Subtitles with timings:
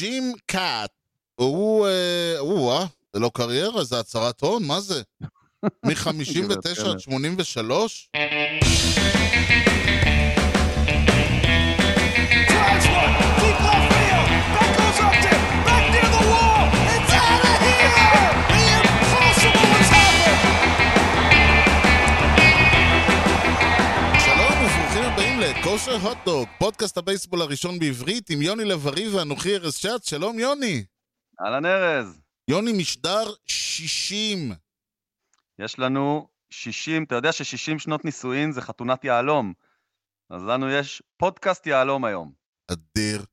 [0.00, 0.90] ג'ים קאט.
[1.40, 5.02] הוא, אה, הוא, אה, זה לא קריירה, זה הצהרת הון, מה זה?
[5.86, 8.08] מ-59 עד 83?
[25.80, 30.08] לכושר הוטדוג, פודקאסט הבייסבול הראשון בעברית עם יוני לב-ארי ואנוכי ארז שץ.
[30.10, 30.84] שלום יוני.
[31.40, 34.52] אהלן ארז, יוני משדר 60.
[35.58, 39.52] יש לנו 60, אתה יודע ש-60 שנות נישואין זה חתונת יהלום.
[40.30, 42.32] אז לנו יש פודקאסט יהלום היום.
[42.72, 43.24] אדיר.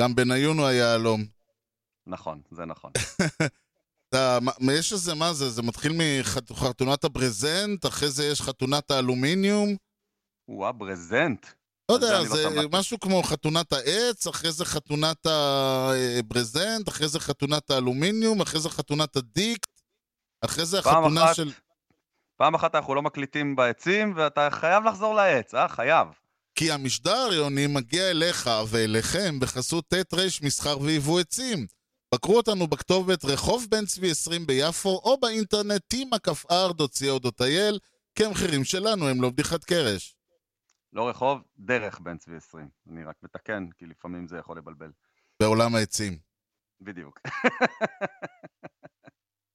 [0.00, 1.24] גם בניון הוא היהלום.
[2.06, 2.92] נכון, זה נכון.
[4.08, 5.50] אתה, מה- יש איזה, מה זה?
[5.50, 5.92] זה מתחיל
[6.50, 9.76] מחתונת הברזנט, אחרי זה יש חתונת האלומיניום.
[10.48, 11.46] וואה, ברזנט.
[11.90, 12.68] לא זה יודע, לא זה שמעתי.
[12.72, 19.16] משהו כמו חתונת העץ, אחרי זה חתונת הברזנט, אחרי זה חתונת האלומיניום, אחרי זה חתונת
[19.16, 19.70] הדיקט,
[20.44, 21.52] אחרי זה החתונה אחת- של...
[22.38, 25.68] פעם אחת אנחנו לא מקליטים בעצים, ואתה חייב לחזור לעץ, אה?
[25.68, 26.08] חייב.
[26.54, 31.66] כי המשדר, יוני, מגיע אליך ואליכם בחסות ט' ר' מסחר ויבוא עצים.
[32.14, 37.78] בקרו אותנו בכתובת רחוב בן צבי 20 ביפו, או באינטרנט tima.co.il,
[38.14, 40.14] כי המחירים שלנו הם לא בדיחת קרש.
[40.92, 42.68] לא רחוב, דרך בן צבי 20.
[42.90, 44.90] אני רק מתקן, כי לפעמים זה יכול לבלבל.
[45.42, 46.18] בעולם העצים.
[46.80, 47.20] בדיוק.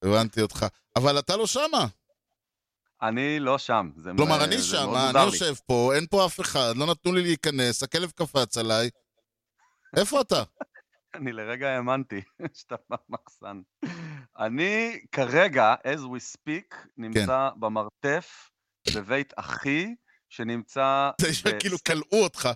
[0.03, 0.65] הבנתי אותך.
[0.95, 1.87] אבל אתה לא שמה.
[3.01, 3.89] אני לא שם.
[3.95, 5.25] זה כלומר, זה אני מאוד שם, אני לי.
[5.25, 8.89] יושב פה, אין פה אף אחד, לא נתנו לי להיכנס, הכלב קפץ עליי.
[9.97, 10.43] איפה אתה?
[11.15, 12.21] אני לרגע האמנתי
[12.53, 13.61] שאתה במחסן.
[14.39, 17.59] אני כרגע, as we speak, נמצא כן.
[17.59, 18.49] במרתף
[18.95, 19.95] בבית אחי,
[20.33, 21.09] שנמצא...
[21.21, 22.49] זה ב- כאילו כלאו אותך.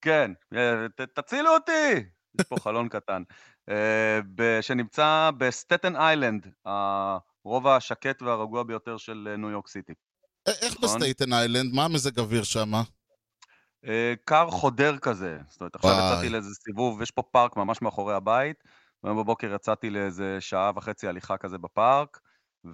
[0.00, 1.94] כן, אה, תצילו אותי!
[2.40, 3.22] יש פה חלון קטן.
[3.68, 4.20] אה,
[4.60, 9.92] שנמצא בסטטן איילנד, הרובע השקט והרגוע ביותר של אה, ניו יורק סיטי.
[10.46, 10.82] איך נכון.
[10.82, 11.74] בסטייטן איילנד?
[11.74, 12.72] מה המזג אוויר שם?
[14.24, 15.38] קר חודר כזה.
[15.48, 15.90] זאת אומרת, עכשיו.
[15.90, 18.64] יצאתי לאיזה סיבוב, יש פה פארק ממש מאחורי הבית,
[19.02, 22.20] והיום בבוקר יצאתי לאיזה שעה וחצי הליכה כזה בפארק,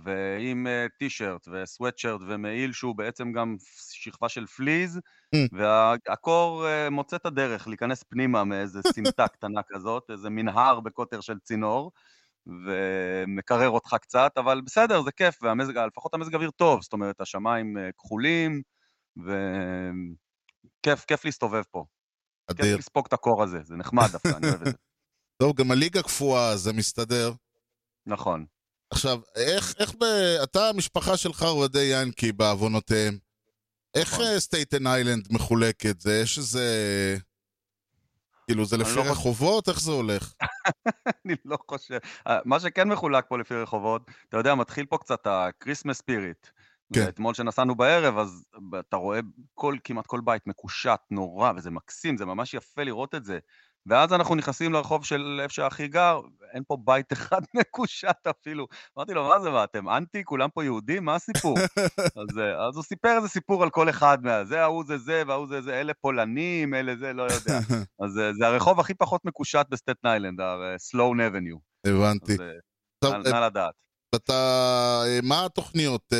[0.04, 3.56] ועם אה, טישרט וסוואטשרט ומעיל שהוא בעצם גם
[3.92, 5.00] שכבה של פליז,
[5.34, 5.38] Mm.
[5.52, 11.38] והקור אה, מוצא את הדרך להיכנס פנימה מאיזה סמטה קטנה כזאת, איזה מנהר בקוטר של
[11.38, 11.92] צינור,
[12.46, 17.78] ומקרר אותך קצת, אבל בסדר, זה כיף, והמזג, לפחות המזג אוויר טוב, זאת אומרת, השמיים
[17.78, 18.62] אה, כחולים,
[19.16, 21.84] וכיף, כיף להסתובב פה.
[22.50, 22.76] כיף אדיר.
[22.76, 24.72] לספוג את הקור הזה, זה נחמד דווקא, אני אוהב את זה.
[25.42, 27.32] טוב, גם הליגה קפואה, זה מסתדר.
[28.06, 28.44] נכון.
[28.92, 30.04] עכשיו, איך, איך ב...
[30.42, 33.18] אתה, המשפחה שלך אוהדי ינקי בעוונותיהם.
[33.94, 34.24] איך נכון.
[34.24, 36.00] אה, סטייטן איילנד מחולקת?
[36.00, 36.66] זה, יש איזה...
[38.46, 39.68] כאילו, זה לפי לא רחובות?
[39.68, 40.32] איך זה הולך?
[41.26, 41.98] אני לא חושב.
[42.26, 46.50] אה, מה שכן מחולק פה לפי רחובות, אתה יודע, מתחיל פה קצת ה-Christmas spirit.
[46.92, 47.00] כן.
[47.06, 48.44] ואתמול שנסענו בערב, אז
[48.78, 49.20] אתה רואה
[49.54, 53.38] כל, כמעט כל בית מקושט, נורא, וזה מקסים, זה ממש יפה לראות את זה.
[53.86, 56.20] ואז אנחנו נכנסים לרחוב של איפה שהאחי גר,
[56.52, 58.66] אין פה בית אחד מקושט אפילו.
[58.98, 60.24] אמרתי לו, מה זה, מה, אתם אנטי?
[60.24, 61.04] כולם פה יהודים?
[61.04, 61.58] מה הסיפור?
[62.20, 64.44] אז, אה, אז הוא סיפר איזה סיפור על כל אחד מה...
[64.44, 67.58] זה, ההוא זה זה, וההוא זה זה, אלה פולנים, אלה זה, לא יודע.
[68.04, 71.58] אז אה, זה הרחוב הכי פחות מקושט בסטטן איילנד, ה-Sloan Avenue.
[71.86, 72.32] הבנתי.
[73.04, 73.74] אז אה, נא- לדעת.
[74.14, 75.02] אתה...
[75.22, 76.12] מה התוכניות?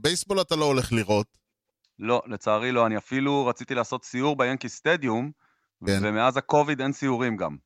[0.00, 1.26] בייסבול אתה לא הולך לראות.
[1.98, 5.30] לא, לצערי לא, אני אפילו רציתי לעשות סיור ביאנקי סטדיום,
[5.86, 5.98] כן.
[6.02, 7.56] ומאז הקוביד אין סיורים גם.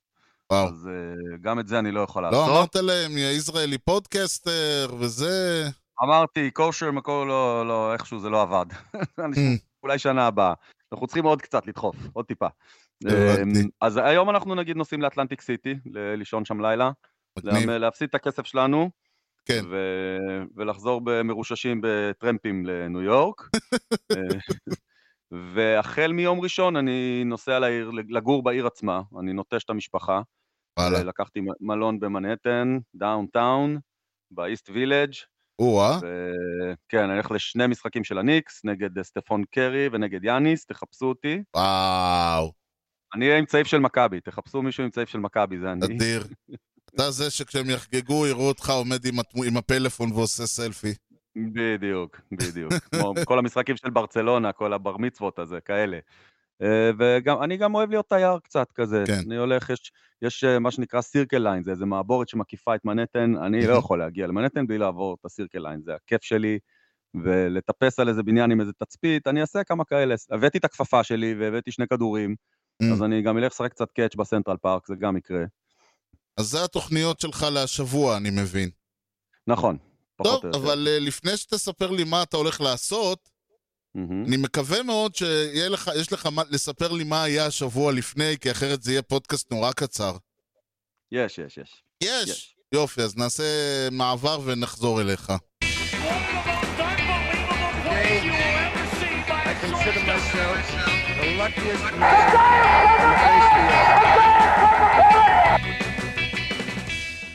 [0.53, 0.69] וואו.
[0.69, 2.49] אז אה, גם את זה אני לא יכול לא לעשות.
[2.49, 5.65] אמרת להם, יא ישראלי פודקאסטר וזה...
[6.03, 8.67] אמרתי, כושר, מקור, לא, לא, איכשהו זה לא עבד.
[9.25, 10.53] אני- אולי שנה הבאה.
[10.93, 12.47] אנחנו צריכים עוד קצת לדחוף, עוד טיפה.
[13.05, 13.11] אמ,
[13.81, 15.75] אז היום אנחנו נגיד נוסעים לאטלנטיק סיטי,
[16.17, 16.91] לישון שם לילה,
[17.67, 18.91] להפסיד את הכסף שלנו,
[19.45, 19.63] כן.
[19.71, 23.41] ו- ולחזור מרוששים בטרמפים לניו יורק.
[25.55, 30.21] והחל מיום ראשון אני נוסע לעיר, לגור בעיר עצמה, אני נוטש את המשפחה.
[30.79, 31.03] וואלה.
[31.03, 33.79] לקחתי מלון במנהטן, downtown,
[34.31, 35.13] באיסט וילג',
[35.59, 35.99] או-אה.
[35.99, 41.43] וכן, אני הולך לשני משחקים של הניקס, נגד אה, סטפון קרי ונגד יאניס, תחפשו אותי.
[41.57, 42.53] וואו.
[43.15, 45.87] אני אהיה עם צעיף של מכבי, תחפשו מישהו עם צעיף של מכבי, זה אני.
[45.87, 46.27] אדיר.
[46.95, 50.95] אתה זה שכשהם יחגגו יראו אותך עומד עם, התמו- עם הפלאפון ועושה סלפי.
[51.37, 52.73] בדיוק, בדיוק.
[52.91, 55.99] כמו כל המשחקים של ברצלונה, כל הבר מצוות הזה, כאלה.
[56.63, 59.05] אה, וגם, אני גם אוהב להיות תייר קצת כזה.
[59.07, 59.21] כן.
[59.27, 59.93] אני הולך, יש,
[60.23, 63.73] יש אה, מה שנקרא סירקל ליין, זה איזה מעבורת שמקיפה את מנהטן, אני לא.
[63.73, 66.59] יכול להגיע למנהטן בלי לעבור את הסירקל ליין, זה הכיף שלי.
[67.23, 70.15] ולטפס על איזה בניין עם איזה תצפית, אני אעשה כמה כאלה.
[70.31, 72.35] הבאתי את הכפפה שלי והבאתי שני כדורים,
[72.83, 72.93] Mm.
[72.93, 75.45] אז אני גם אלך לשחק קצת קאץ' בסנטרל פארק, זה גם יקרה.
[76.37, 78.71] אז זה התוכניות שלך להשבוע, אני מבין.
[79.47, 79.79] נכון,
[80.17, 80.59] פחות טוב, או יותר.
[80.59, 83.29] אבל אה, לפני שתספר לי מה אתה הולך לעשות,
[83.95, 84.25] מהמם.
[84.27, 88.93] אני מקווה מאוד שיש לך מה, לספר לי מה היה השבוע לפני, כי אחרת זה
[88.93, 90.17] יהיה פודקאסט נורא קצר.
[91.13, 91.83] יש, יש, יש.
[92.03, 92.29] יש!
[92.29, 92.57] יש.
[92.75, 93.45] יופי, אז נעשה
[93.93, 95.33] מעבר ונחזור אליך.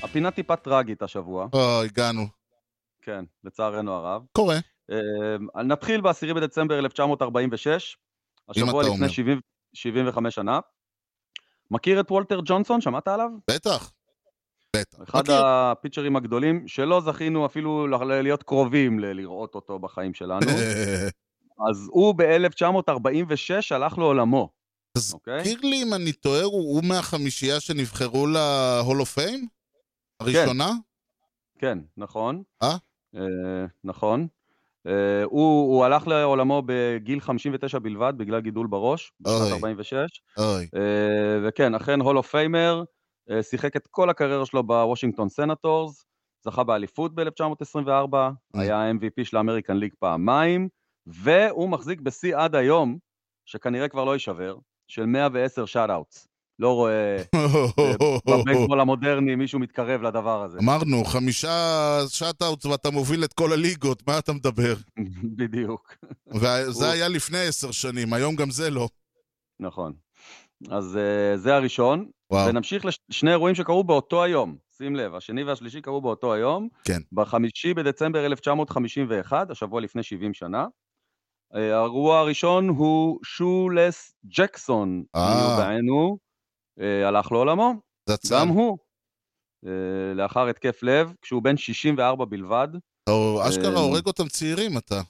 [0.03, 2.38] הפינה טיפה טרגית השבוע, או, הגענו.
[3.01, 4.21] כן, לצערנו הרב.
[4.31, 4.57] קורה.
[4.91, 7.97] אה, נתחיל ב-10 בדצמבר 1946,
[8.49, 9.07] השבוע לפני אומר.
[9.07, 9.39] 70,
[9.73, 10.59] 75 שנה.
[11.71, 12.81] מכיר את וולטר ג'ונסון?
[12.81, 13.29] שמעת עליו?
[13.51, 13.91] בטח.
[14.75, 14.97] בטח.
[15.03, 15.45] אחד מכיר.
[15.45, 17.87] הפיצ'רים הגדולים, שלא זכינו אפילו
[18.21, 20.39] להיות קרובים לראות אותו בחיים שלנו.
[21.69, 24.49] אז הוא ב-1946 הלך לעולמו,
[25.13, 25.43] אוקיי?
[25.43, 29.47] תזכיר לי אם אני טועה, הוא הוא מהחמישייה שנבחרו ל Hall of Fame?
[30.19, 30.71] הראשונה?
[31.59, 32.43] כן, נכון.
[32.63, 32.77] אה?
[33.15, 34.27] אה, נכון.
[34.87, 39.51] אה, הוא, הוא הלך לעולמו בגיל 59 בלבד, בגלל גידול בראש, בשנת אוי.
[39.51, 39.95] 46.
[40.37, 40.67] אוי.
[40.75, 42.83] אה, וכן, אכן Hall of Famer,
[43.29, 46.05] אה, שיחק את כל הקריירה שלו בוושינגטון סנטורס,
[46.45, 48.15] זכה באליפות ב-1924,
[48.53, 50.69] היה MVP של ה American League פעמיים,
[51.07, 52.97] והוא מחזיק בשיא עד היום,
[53.45, 54.57] שכנראה כבר לא יישבר,
[54.87, 56.28] של 110 שאט-אאוטס.
[56.59, 57.17] לא רואה
[58.27, 60.59] בבייסבול המודרני מישהו מתקרב לדבר הזה.
[60.59, 64.73] אמרנו, חמישה שאט-אוטס ואתה מוביל את כל הליגות, מה אתה מדבר?
[65.37, 65.95] בדיוק,
[66.27, 68.89] וזה היה לפני עשר שנים, היום גם זה לא.
[69.59, 69.93] נכון.
[70.69, 72.49] אז אה, זה הראשון, וואו.
[72.49, 74.55] ונמשיך לשני אירועים שקרו באותו היום.
[74.77, 76.67] שים לב, השני והשלישי קרו באותו היום.
[76.83, 76.99] כן.
[77.11, 80.65] בחמישי בדצמבר 1951, השבוע לפני 70 שנה.
[81.55, 85.57] אה, האירוע הראשון הוא שולס ג'קסון, אה.
[85.57, 86.28] בעינו, אה,
[86.79, 87.73] הלך לעולמו,
[88.05, 88.35] זה הצד.
[88.41, 88.77] גם הוא,
[89.65, 92.67] אה, לאחר התקף לב, כשהוא בן 64 בלבד.
[93.03, 93.11] אתה
[93.49, 95.01] אשכרה אה, הורג אותם צעירים אתה.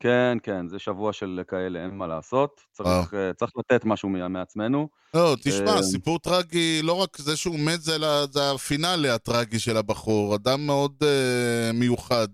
[0.00, 2.60] כן, כן, זה שבוע של כאלה, אין מה לעשות.
[2.72, 4.88] צריך, אה, צריך לתת משהו מעצמנו.
[5.14, 10.34] לא, תשמע, אה, סיפור טרגי, לא רק זה שהוא מת, זה הפינאלי הטרגי של הבחור.
[10.34, 12.28] אדם מאוד אה, מיוחד.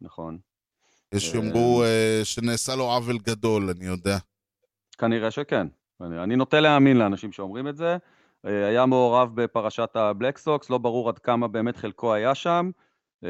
[0.00, 0.38] נכון.
[1.14, 4.18] יש אה, שיאמרו אה, שנעשה לו עוול גדול, אני יודע.
[4.98, 5.66] כנראה שכן.
[6.02, 7.96] אני, אני נוטה להאמין לאנשים שאומרים את זה.
[8.46, 12.70] אה, היה מעורב בפרשת הבלק סוקס, לא ברור עד כמה באמת חלקו היה שם,
[13.24, 13.28] אה,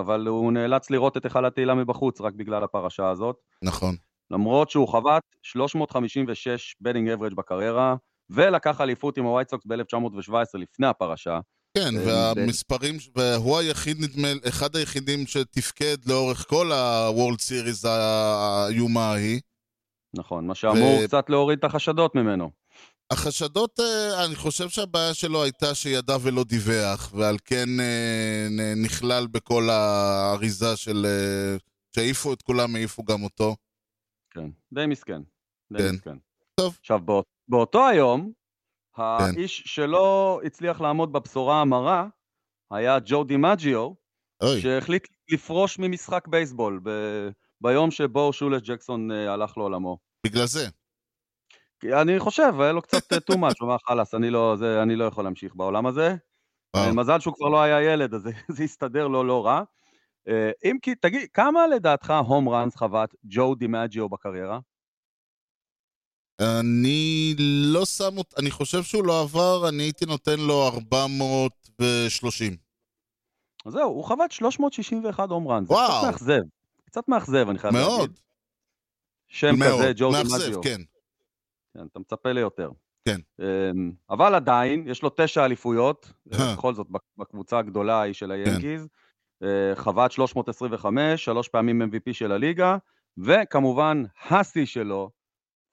[0.00, 3.36] אבל הוא נאלץ לראות את היכל התהילה מבחוץ רק בגלל הפרשה הזאת.
[3.62, 3.96] נכון.
[4.30, 7.96] למרות שהוא חבט 356 batting average בקריירה,
[8.30, 11.40] ולקח אליפות עם הווייט סוקס ב-1917 לפני הפרשה.
[11.78, 19.40] כן, אה, והמספרים, והוא היחיד, נדמה, אחד היחידים שתפקד לאורך כל ה-World Series האיומה ההיא.
[20.14, 22.50] נכון, מה שאמור ו- קצת להוריד את החשדות ממנו.
[23.10, 29.68] החשדות, אה, אני חושב שהבעיה שלו הייתה שידע ולא דיווח, ועל כן אה, נכלל בכל
[29.70, 31.06] האריזה של...
[31.06, 31.56] אה,
[31.96, 33.56] שהעיפו את כולם, העיפו גם אותו.
[34.30, 35.22] כן, די מסכן.
[35.72, 35.94] די כן.
[35.94, 36.16] מסכן.
[36.60, 36.76] טוב.
[36.80, 37.14] עכשיו, בא,
[37.48, 38.32] באותו היום,
[38.96, 42.08] האיש שלא הצליח לעמוד בבשורה המרה
[42.70, 43.92] היה ג'ו דימג'יו,
[44.60, 46.90] שהחליט לפרוש ממשחק בייסבול ב...
[47.64, 49.98] ביום שבו שולס ג'קסון אה, הלך לעולמו.
[50.26, 50.68] בגלל זה.
[51.84, 54.96] אני חושב, היה לו קצת אה, too much, הוא אמר חלאס, אני לא, זה, אני
[54.96, 56.14] לא יכול להמשיך בעולם הזה.
[56.76, 59.62] אה, מזל שהוא כבר לא היה ילד, אז זה, זה הסתדר לו לא רע.
[60.64, 64.58] אם כי, תגיד, כמה לדעתך הום ראנס חוות ג'ו דימג'יו בקריירה?
[66.40, 67.34] אני
[67.72, 72.56] לא שם אותו, אני חושב שהוא לא עבר, אני הייתי נותן לו 430.
[73.66, 75.68] אז זהו, הוא חוות 361 הום ראנס.
[75.68, 75.98] זה וואו.
[75.98, 76.42] קצת מאכזב.
[76.94, 78.20] קצת מאכזב, אני חייב מאוד, להגיד.
[79.28, 79.80] שם מאוד.
[79.80, 80.62] כזה, ג'ו מאכזב.
[80.62, 80.80] כן.
[81.74, 82.70] כן, אתה מצפה ליותר.
[83.08, 83.20] כן.
[83.40, 86.38] אמ, אבל עדיין, יש לו תשע אליפויות, אה.
[86.38, 86.54] כן.
[86.56, 88.88] בכל זאת, בק- בקבוצה הגדולה ההיא של היאנקיז.
[89.42, 92.76] אה, חוות 325, שלוש פעמים MVP של הליגה,
[93.18, 95.10] וכמובן, השיא שלו,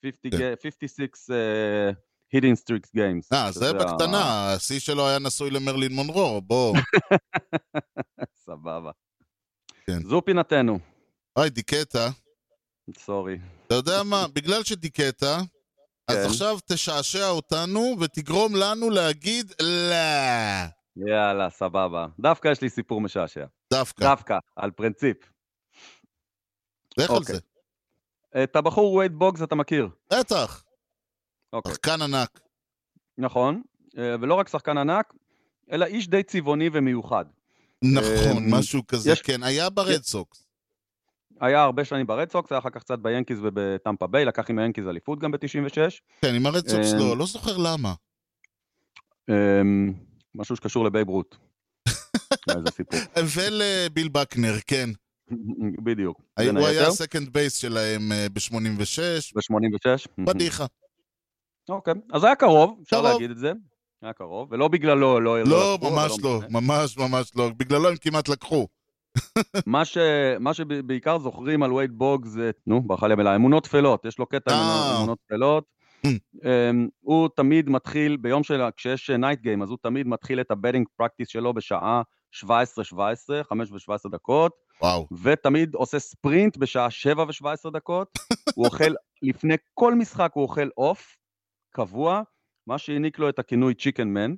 [0.05, 0.37] 50 כן.
[0.37, 1.89] ga- 56 אה,
[2.35, 3.27] hitting streaks games.
[3.33, 6.75] אה, זה ה- בקטנה, השיא שלו היה נשוי למרלין מונרו, בוא.
[8.45, 8.91] סבבה.
[9.85, 9.99] כן.
[10.03, 10.79] זו פינתנו,
[11.35, 11.95] היי, דיכאת.
[12.97, 13.37] סורי.
[13.67, 15.23] אתה יודע מה, בגלל שדיכאת,
[16.07, 16.25] אז כן.
[16.25, 21.05] עכשיו תשעשע אותנו ותגרום לנו להגיד לא.
[21.07, 22.05] יאללה, סבבה.
[22.19, 23.45] דווקא יש לי סיפור משעשע.
[23.73, 24.03] דווקא.
[24.03, 25.17] דווקא, על פרינציפ.
[26.97, 27.35] לך על אוקיי.
[27.35, 27.41] זה.
[28.43, 29.89] את הבחור וייד בוגס אתה מכיר.
[30.13, 30.63] בטח.
[31.53, 31.71] אוקיי.
[31.71, 32.39] שחקן ענק.
[33.17, 33.61] נכון,
[33.97, 35.13] אה, ולא רק שחקן ענק,
[35.71, 37.25] אלא איש די צבעוני ומיוחד.
[37.83, 39.13] נכון, אמ, משהו כזה.
[39.23, 40.50] כן, היה ברד סוקס.
[41.41, 44.87] היה הרבה שנים ברד סוקס, היה אחר כך קצת ביאנקיז ובטמפה ביי, לקח עם היאנקיז
[44.87, 45.77] אליפות גם ב-96.
[46.21, 47.93] כן, עם הרד סוקס לא, לא זוכר למה.
[49.29, 49.93] אמ,
[50.35, 51.07] משהו שקשור לבייב.
[52.47, 52.99] היה איזה סיפור.
[53.35, 54.89] ולביל בקנר, כן.
[55.83, 56.21] בדיוק.
[56.39, 59.01] הוא היה ה second base שלהם אה, ב-86.
[59.35, 60.23] ב-86.
[60.25, 60.65] בדיחה.
[61.69, 63.01] אוקיי, אז היה קרוב, אפשר.
[63.01, 63.51] להגיד את זה.
[64.01, 65.43] היה קרוב, ולא בגללו, לא...
[65.43, 66.59] לא, לקחו, ממש אבל לא, משנה.
[66.59, 67.49] ממש ממש לא.
[67.57, 68.67] בגללו הם כמעט לקחו.
[69.65, 69.97] מה, ש...
[70.39, 74.25] מה שבעיקר זוכרים על וייד בוג זה, נו, ברכה לי המילה, אמונות טפלות, יש לו
[74.25, 74.97] קטע עם אה.
[74.97, 75.81] אמונות טפלות.
[76.05, 80.56] אמ, הוא תמיד מתחיל, ביום של, כשיש night game, אז הוא תמיד מתחיל את ה
[80.56, 82.01] batting practice שלו בשעה
[82.35, 82.43] 17-17,
[83.49, 84.51] 5 ו-17 דקות,
[84.81, 85.07] וואו.
[85.23, 88.07] ותמיד עושה ספרינט בשעה 7 ו-17 דקות.
[88.55, 91.17] הוא אוכל, לפני כל משחק הוא אוכל עוף,
[91.71, 92.21] קבוע,
[92.67, 94.35] מה שהעניק לו את הכינוי צ'יקן מן,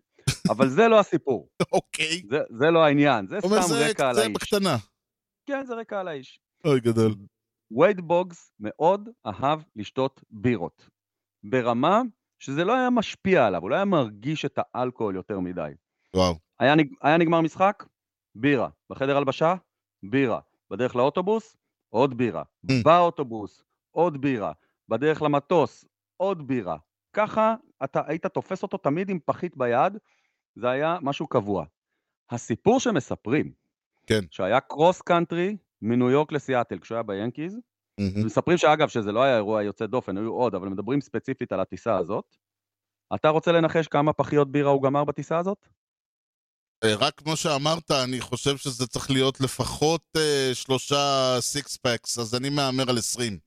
[0.49, 2.21] אבל זה לא הסיפור, אוקיי.
[2.29, 4.33] זה, זה לא העניין, זה סתם זה רקע על זה האיש.
[4.33, 4.77] בקטנה.
[5.45, 6.39] כן, זה רקע על האיש.
[6.65, 7.15] אוי, גדול.
[7.71, 10.89] וייד בוגס מאוד אהב לשתות בירות.
[11.43, 12.01] ברמה
[12.39, 15.71] שזה לא היה משפיע עליו, הוא לא היה מרגיש את האלכוהול יותר מדי.
[16.15, 16.35] וואו.
[16.59, 16.87] היה, נג...
[17.01, 17.83] היה נגמר משחק?
[18.35, 18.69] בירה.
[18.89, 19.55] בחדר הלבשה?
[20.03, 20.39] בירה.
[20.69, 21.55] בדרך לאוטובוס?
[21.89, 22.43] עוד בירה.
[22.43, 22.73] Mm.
[22.83, 23.63] באוטובוס?
[23.91, 24.51] עוד בירה.
[24.89, 25.85] בדרך למטוס?
[26.17, 26.77] עוד בירה.
[27.13, 29.97] ככה אתה היית תופס אותו תמיד עם פחית ביד,
[30.55, 31.65] זה היה משהו קבוע.
[32.29, 33.51] הסיפור שמספרים,
[34.07, 34.19] כן.
[34.31, 37.57] שהיה cross country מניו יורק לסיאטל כשהוא היה ביאנקיז,
[37.99, 38.25] מהמם.
[38.25, 41.97] מספרים שאגב שזה לא היה אירוע יוצא דופן, היו עוד, אבל מדברים ספציפית על הטיסה
[41.97, 42.35] הזאת.
[43.15, 45.67] אתה רוצה לנחש כמה פחיות בירה הוא גמר בטיסה הזאת?
[46.83, 52.35] אה, רק כמו שאמרת, אני חושב שזה צריך להיות לפחות אה, שלושה סיקס פקס, אז
[52.35, 53.39] אני מהמר על 20.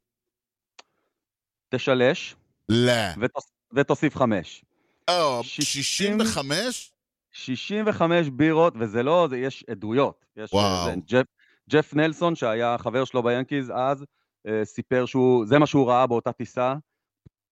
[1.75, 2.36] תשלש
[2.68, 2.92] לא.
[3.20, 3.44] ותוס...
[3.72, 4.64] ותוסיף חמש.
[5.10, 6.92] או, שישים- 65?
[7.37, 10.26] 65 בירות, וזה לא, זה, יש עדויות.
[10.37, 10.64] יש, וואו.
[10.64, 11.26] אה, זה, ג'ף,
[11.71, 14.05] ג'ף נלסון, שהיה חבר שלו ביאנקיז אז,
[14.47, 16.75] אה, סיפר שהוא, זה מה שהוא ראה באותה טיסה.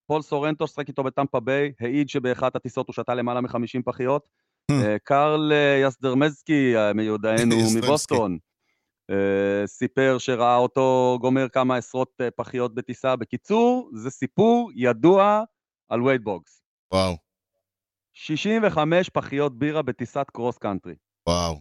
[0.07, 4.27] פול סורנטו ששחק איתו בטמפה ביי, העיד שבאחת הטיסות הוא שתה למעלה מ-50 פחיות.
[4.71, 7.57] אה, קרל אה, יסדרמזקי, מיודענו.
[7.77, 8.39] מבוסטון,
[9.11, 13.17] אה, סיפר שראה אותו גומר כמה עשרות אה, פחיות בטיסה.
[13.17, 15.43] בקיצור, זה סיפור ידוע
[15.89, 16.63] על וייד בוגס.
[16.93, 17.17] וואו,
[18.15, 20.95] 65 פחיות בירה בטיסת cross country.
[21.29, 21.61] וואו.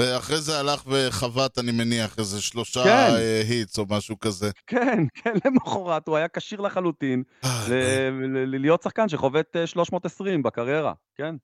[0.00, 3.14] ואחרי זה הלך וחבט, אני מניח, איזה שלושה כן.
[3.18, 4.50] אה, hits או משהו כזה.
[4.66, 7.74] כן, כן, למחרת הוא היה כשיר לחלוטין אה, ל-
[8.10, 11.34] ל- ל- להיות שחקן שחובט אה, 320 בקריירה, כן.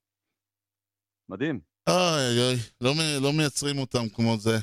[1.29, 1.61] מדהים.
[1.89, 2.93] אוי אוי, לא
[3.23, 4.59] לא מייצרים אותם כמו זה,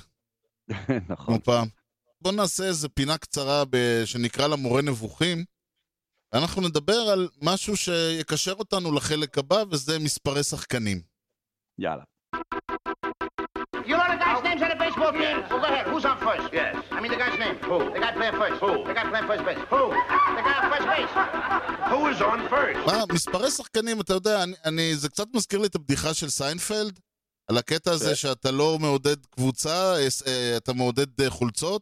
[1.09, 1.25] נכון.
[1.25, 1.67] כמו פעם.
[2.21, 5.45] בואו נעשה איזה פינה קצרה ב- שנקרא לה מורה נבוכים.
[6.33, 11.01] ואנחנו נדבר על משהו שיקשר אותנו לחלק הבא, וזה מספרי שחקנים.
[11.79, 12.03] יאללה.
[13.89, 15.37] You know the guy's names on the baseball team?
[15.49, 15.85] Well, go ahead.
[15.91, 16.53] Who's on first?
[16.53, 16.75] Yes.
[16.91, 17.55] I mean the guy's name.
[17.69, 17.77] Who?
[17.95, 18.57] The guy playing first.
[18.63, 18.71] Who?
[18.89, 19.61] The guy playing first base.
[19.73, 19.83] Who?
[20.37, 21.13] The guy on first base.
[21.91, 22.85] Who is on first?
[22.85, 26.99] מה, מספרי שחקנים, אתה יודע, אני, אני, זה קצת מזכיר לי את הבדיחה של סיינפלד,
[27.49, 28.15] על הקטע הזה כן.
[28.15, 31.81] שאתה לא מעודד קבוצה, אה, אה, אתה מעודד אה, חולצות.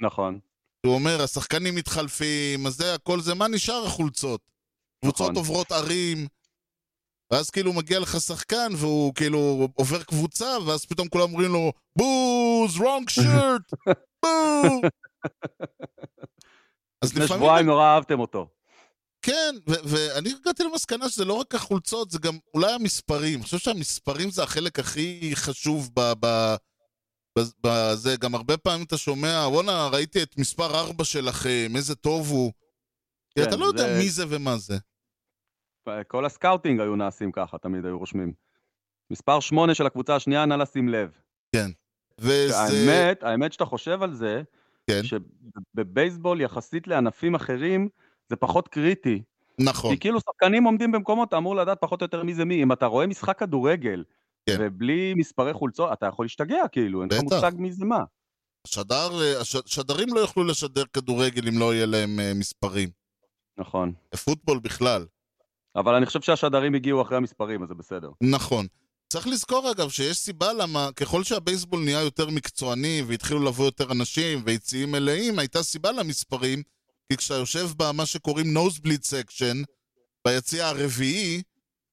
[0.00, 0.38] נכון.
[0.86, 4.40] הוא אומר, השחקנים מתחלפים, אז זה, הכל זה, מה נשאר החולצות?
[5.00, 5.36] קבוצות נכון.
[5.36, 6.26] עוברות ערים,
[7.32, 12.76] ואז כאילו מגיע לך שחקן, והוא כאילו עובר קבוצה, ואז פתאום כולם אומרים לו, בוז,
[12.76, 13.92] wrong shirt,
[14.22, 14.90] בוז.
[17.02, 18.48] אז לפני לפעמים, שבועיים נורא אהבתם אותו.
[19.22, 23.34] כן, ו- ואני הגעתי למסקנה שזה לא רק החולצות, זה גם אולי המספרים.
[23.34, 26.12] אני חושב שהמספרים זה החלק הכי חשוב ב...
[26.20, 26.54] ב-
[27.62, 32.52] בזה, גם הרבה פעמים אתה שומע, וואלה, ראיתי את מספר 4 שלכם, איזה טוב הוא.
[33.34, 34.76] כן, אתה לא יודע זה- מי זה ומה זה.
[36.08, 38.32] כל ה scouting היו נעשים ככה, תמיד היו רושמים.
[39.10, 41.10] מספר 8 של הקבוצה השנייה, נא לשים לב.
[42.20, 42.58] וזה...
[42.58, 44.42] האמת, האמת שאתה חושב על זה,
[44.90, 45.00] כן.
[45.02, 47.88] שבבייסבול יחסית לענפים אחרים,
[48.28, 49.22] זה פחות קריטי.
[49.60, 49.90] נכון.
[49.94, 52.62] כי כאילו שחקנים עומדים במקומות, אתה אמור לדעת פחות או יותר מי זה מי.
[52.62, 54.17] אם אתה רואה משחק כדורגל, כן.
[54.60, 57.22] ובלי מספרי חולצות, אתה יכול להשתגע, כאילו, אין לך.
[57.22, 58.04] מושג מי זה מה.
[58.66, 62.88] השדר, אה, הש- השדרים לא יוכלו לשדר כדורגל אם לא יהיה להם אה, מספרים.
[63.58, 63.92] נכון.
[64.24, 65.06] פוטבול בכלל.
[65.76, 68.10] אבל אני חושב שהשדרים הגיעו אחרי המספרים, אז זה בסדר.
[68.20, 68.66] נכון.
[69.12, 74.42] צריך לזכור אגב שיש סיבה למה ככל שהבייסבול נהיה יותר מקצועני והתחילו לבוא יותר אנשים
[74.44, 76.62] ויציאים מלאים, הייתה סיבה למספרים,
[77.12, 79.56] כי כשאתה יושב במה שקוראים nosebleed section,
[80.26, 81.42] ביציע הרביעי,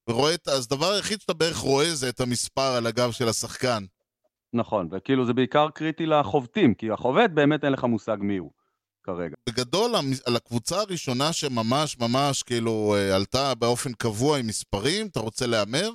[0.09, 0.47] ורואה את...
[0.47, 3.83] אז הדבר היחיד שאתה בערך רואה זה את המספר על הגב של השחקן.
[4.53, 8.51] נכון, וכאילו זה בעיקר קריטי לחובטים, כי החובט באמת אין לך מושג מי הוא
[9.03, 9.35] כרגע.
[9.49, 9.95] בגדול,
[10.25, 15.89] על הקבוצה הראשונה שממש ממש כאילו אה, עלתה באופן קבוע עם מספרים, אתה רוצה להמר?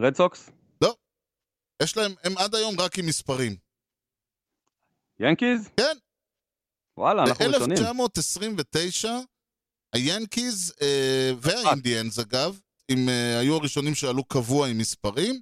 [0.00, 0.50] רד סוקס?
[1.82, 3.56] יש להם, הם עד היום רק עם מספרים.
[5.20, 5.68] ינקיז?
[5.76, 5.96] כן.
[6.96, 7.76] וואלה, אנחנו ראשונים.
[7.78, 9.08] ב-1929,
[9.92, 15.40] היאנקיז אה, והאינדיאנס אגב, עם, אה, היו הראשונים שעלו קבוע עם מספרים.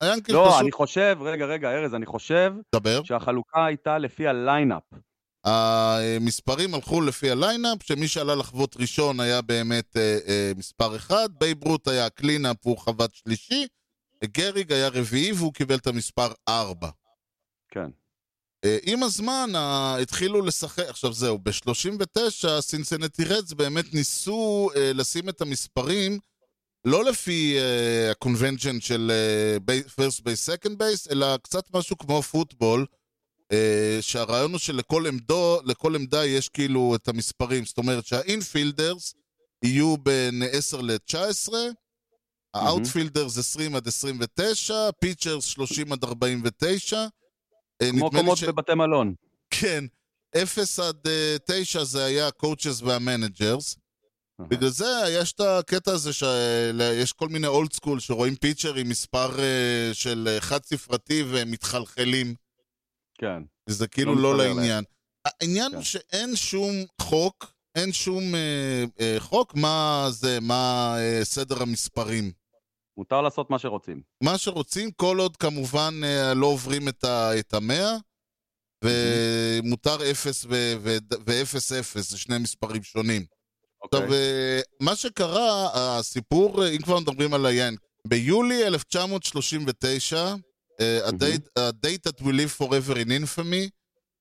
[0.00, 0.60] היאנקיז לא, פשוט...
[0.60, 3.04] אני חושב, רגע, רגע, ארז, אני חושב דבר.
[3.04, 4.82] שהחלוקה הייתה לפי ה lineup.
[5.44, 11.28] המספרים הלכו לפי ה lineup, שמי שעלה לחבוט ראשון היה באמת אה, אה, מספר אחד,
[11.38, 13.66] בייב רוט היה cleanup והוא חובט שלישי,
[14.24, 16.88] גריג היה רביעי והוא קיבל את המספר ארבע.
[17.68, 17.90] כן.
[18.64, 25.28] אה, עם הזמן אה, התחילו לשחק, עכשיו זהו, ב-39 סינסנטי רדס באמת ניסו אה, לשים
[25.28, 26.18] את המספרים
[26.84, 29.10] לא לפי אה, ה convention של
[29.70, 32.86] אה, first base, second base, אלא קצת משהו כמו פוטבול,
[33.52, 39.14] אה, שהרעיון הוא שלכל עמדו, לכל עמדה יש כאילו את המספרים, זאת אומרת שה infielders
[39.64, 41.52] יהיו בין 10 ל-19,
[42.54, 47.06] ה outfielders 20 עד 29, pitchers 30 עד 49,
[47.82, 49.14] אה, כמו קומות ש- בבתי מלון.
[49.50, 49.84] כן,
[50.36, 53.76] 0 עד אה, 9 זה היה ה coaches וה managers.
[54.40, 59.40] בגלל זה יש את הקטע הזה שיש כל מיני old school שרואים pitcher עם מספר
[59.40, 62.34] אה, של חד ספרתי והם מתחלחלים.
[63.18, 63.42] כן.
[63.68, 64.56] זה כאילו לא לא מסתדר להם.
[64.56, 64.84] לעניין.
[65.24, 65.74] העניין כן.
[65.76, 72.32] הוא שאין שום חוק, אין שום אה, אה, חוק מה זה, מה אה, סדר המספרים.
[72.96, 74.02] מותר לעשות מה שרוצים.
[74.22, 77.96] מה שרוצים, כל עוד כמובן אה, לא עוברים את ה- את המאה,
[78.84, 83.24] ומותר 0 ו-0-0, זה שני מספרים שונים.
[83.84, 84.00] אוקיי.
[84.00, 90.34] עכשיו, אה, מה שקרה, הסיפור, אה, אם כבר מדברים על היאנק, ביולי 1939,
[90.80, 93.68] אה, ה-date- that we live forever in infamy,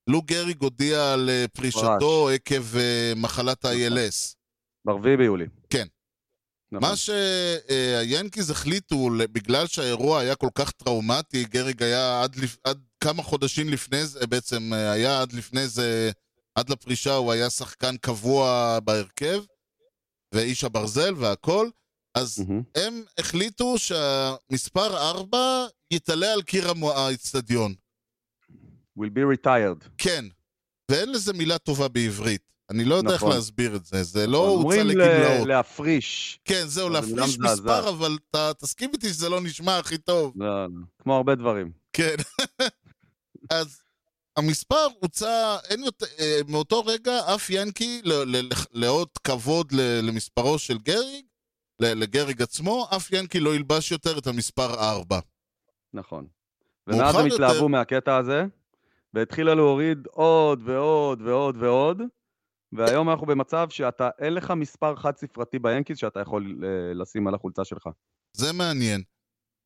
[0.08, 2.63] לו גריג הודיע על פרישתו עקב
[3.15, 4.36] מחלת ה-ILS.
[4.86, 5.46] ב-4 ביולי.
[5.70, 5.88] כן.
[6.72, 6.89] נכון.
[6.89, 12.36] מה שהיאנקיז החליטו, בגלל שהאירוע היה כל כך טראומטי, גריג היה עד.
[12.63, 16.12] עד כמה חודשים לפני זה, בעצם היה עד לפני זה,
[16.55, 19.43] עד לפרישה הוא היה שחקן קבוע בהרכב,
[20.34, 21.70] ואיש הברזל והכל,
[22.16, 22.62] אז מהמם.
[22.75, 27.74] הם החליטו שהמספר 4 יתעלה על קיר האיצטדיון.
[29.00, 29.90] will be retired.
[29.98, 30.25] כן,
[30.92, 32.42] ואין לזה מילה טובה בעברית.
[32.70, 33.36] אני לא יודע איך נכון.
[33.36, 35.48] להסביר את זה, זה לא הוצא אומרים לגמלאות.
[35.48, 36.40] להפריש.
[36.46, 37.40] כן, זהו, זה להפריש.
[37.40, 40.34] מספר, אבל אתה תסכים איתי שזה לא נשמע הכי טוב.
[40.36, 40.70] לא, לא.
[41.00, 41.72] כמו הרבה דברים.
[41.94, 42.16] כן.
[43.50, 43.81] אז
[44.37, 48.01] המספר הוצא, אין יותר, אה, מאותו רגע אף ינקי,
[48.74, 51.25] לאות כבוד ל- למספרו של גריג,
[51.79, 55.19] ל- לגריג עצמו, אף ינקי לא ילבש יותר את המספר 4.
[55.93, 56.27] נכון.
[56.87, 58.43] ומאז הם יותר- התלהבו מהקטע הזה,
[59.13, 62.01] והתחילה להוריד עוד ועוד ועוד ועוד,
[62.72, 67.35] והיום אנחנו במצב שאתה, אין לך מספר חד ספרתי ביאנקיז שאתה יכול אה, לשים על
[67.35, 67.89] החולצה שלך.
[68.33, 69.03] זה מעניין.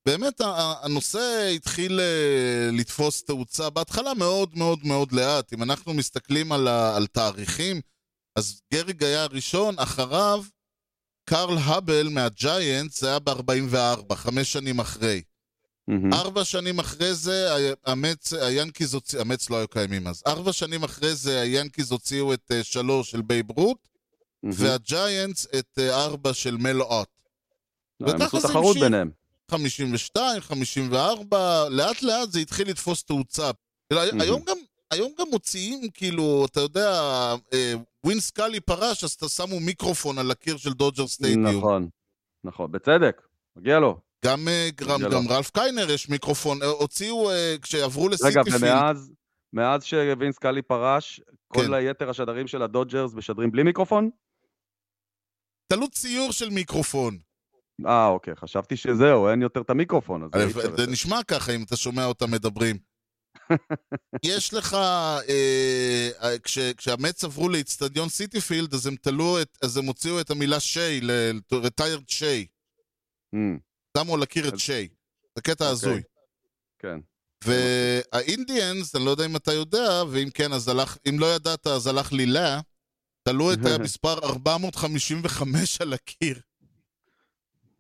[0.08, 0.42] באמת,
[0.82, 5.54] הנושא התחיל אה, לתפוס תאוצה בהתחלה מאוד מאוד מאוד לאט.
[5.54, 7.82] אם אנחנו מסתכלים על, ה- על תאריכים,
[8.36, 10.44] אז גריג היה הראשון, אחריו
[11.26, 15.22] קרל האבל מהג'יינטס, זה היה ב-44, חמש שנים אחרי.
[15.88, 16.14] מהמם.
[16.14, 17.50] ארבע שנים אחרי זה,
[17.86, 20.24] המץ, היאנקיז הוציאו, המץ לא היו קיימים אז.
[20.28, 23.88] ארבע שנים אחרי זה, היאנקיז הוציאו את אה, שלוש של בייב רות,
[24.44, 24.56] מהמם.
[24.60, 27.08] והג'יינטס את אה, ארבע של מל אוט.
[28.00, 28.78] הם וככה עשו תחרות.
[28.78, 29.27] ביניהם.
[29.52, 33.50] 52, 54, לאט לאט זה התחיל לתפוס תאוצה.
[33.94, 33.96] Mhm.
[34.20, 34.58] היום גם,
[34.92, 36.90] היום גם מוציאים, כאילו, אתה יודע,
[37.54, 37.74] אה,
[38.06, 41.58] ווין סקאלי פרש, אז אתה שמו מיקרופון על הקיר של דודג'ר סטיידיום.
[41.58, 41.90] נכון,
[42.44, 43.22] נכון, בצדק,
[43.56, 44.00] מגיע לו.
[44.26, 45.36] גם, אה, גם, גם לא.
[45.36, 49.12] רלף קיינר יש מיקרופון, אה, הוציאו, אה, כשעברו רגע, לסיטיפילד, ומאז,
[49.54, 51.74] מאז שווינס קאלי פרש, כל כן.
[51.74, 54.10] היתר השדרים של הדודג'רס משדרים בלי מיקרופון?
[55.74, 57.18] תלו ציור של מיקרופון.
[57.86, 60.24] אה, אוקיי, חשבתי שזהו, אין יותר את המיקרופון.
[60.24, 60.88] אז אפשר זה.
[60.88, 62.78] נשמע ככה אם אתה שומע אותם מדברים.
[64.26, 69.86] יש לך, אה, אה, כש, כשהמץ עברו לאיצטדיון סיטיפילד, אז הם תלו את, אז הם
[69.86, 72.46] הוציאו את המילה שיי, ל-retired שיי.
[73.34, 73.58] אמ,
[73.98, 74.88] שמו על הקיר את שיי.
[75.36, 75.72] זה קטע אוקיי.
[75.72, 76.02] הזוי.
[76.80, 77.00] כן.
[77.44, 81.88] והאינדיאנס, אני לא יודע אם אתה יודע, ואם כן, אז הלך, אם לא ידעת, אז
[81.88, 82.60] הלך לילה,
[83.24, 86.42] תלו את המספר 455 על הקיר.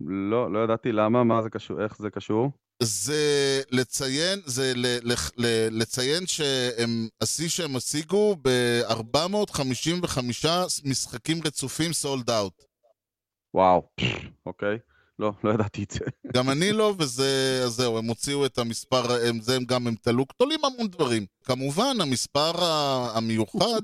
[0.01, 2.51] לא, לא ידעתי למה, מה זה קשור, איך זה קשור.
[2.83, 5.45] זה לציין, זה ל, ל, ל,
[5.81, 10.19] לציין שהם, השיא שהם השיגו ב-455
[10.85, 12.63] משחקים רצופים סולד אאוט.
[13.53, 13.89] וואו,
[14.45, 14.77] אוקיי.
[15.19, 16.05] לא, לא ידעתי את זה.
[16.33, 20.25] גם אני לא, וזה, זהו, הם הוציאו את המספר, הם, זה הם גם, הם תלו,
[20.37, 21.25] תולים המון דברים.
[21.43, 22.51] כמובן, המספר
[23.15, 23.81] המיוחד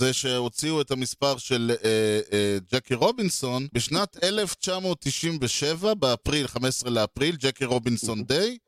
[0.00, 7.64] זה שהוציאו את המספר של אה, אה, ג'קי רובינסון בשנת 1997, באפריל, 15 לאפריל, ג'קי
[7.64, 8.58] רובינסון דיי.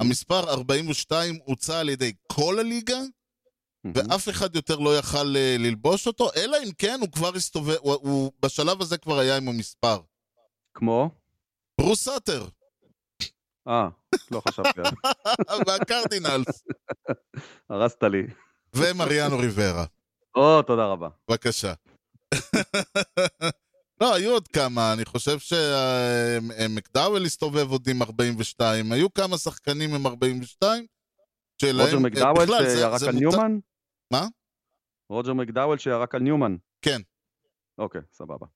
[0.00, 2.98] המספר 42 הוצע על ידי כל הליגה,
[3.94, 7.94] ואף אחד יותר לא יכל אה, ללבוש אותו, אלא אם כן הוא כבר הסתובב, הוא,
[7.94, 9.98] הוא בשלב הזה כבר היה עם המספר.
[10.74, 11.10] כמו?
[11.80, 12.46] ברוס סאטר,
[13.68, 13.88] אה,
[14.30, 14.80] לא חשבתי.
[15.66, 16.64] והקרדינלס,
[17.70, 18.22] הרסת לי.
[18.74, 19.84] ומריאנו ריברה.
[20.34, 21.08] או, תודה רבה.
[21.30, 21.72] בבקשה.
[24.00, 30.06] לא, היו עוד כמה, אני חושב שמקדאוול הסתובב עוד עם 42, היו כמה שחקנים עם
[30.06, 30.86] 42,
[31.60, 31.80] שלהם...
[31.80, 33.58] רוג'ר אה, מקדאוול שירק על ניומן?
[34.10, 34.26] מה?
[35.10, 36.56] רוג'ר מקדאוול שירק על ניומן.
[36.82, 37.00] כן.
[37.78, 38.46] אוקיי, סבבה.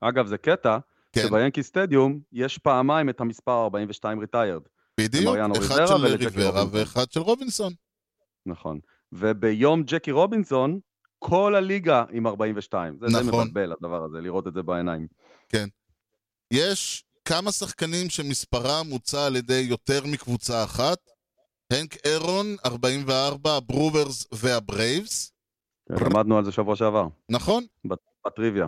[0.00, 0.78] אגב, זה קטע,
[1.12, 4.62] כן, שביאנקי סטדיום יש פעמיים את המספר 42 retired.
[5.00, 6.64] בדיוק, אחד של ריברה.
[6.70, 7.72] ואחד של רובינסון.
[8.46, 8.80] נכון.
[9.12, 10.80] וביום ג'קי רובינסון,
[11.18, 12.98] כל הליגה עם 42.
[13.00, 13.48] זה נכון.
[13.48, 15.06] מבלבל הדבר הזה, לראות את זה בעיניים.
[16.50, 20.98] יש כמה שחקנים שמספרם הוצא על ידי יותר מקבוצה אחת.
[21.72, 25.32] הנק אירון, 44, הברוארס והברייבס,
[25.88, 27.64] כן, למדנו על זה שבוע שעבר, נכון?
[28.26, 28.66] בטריוויה.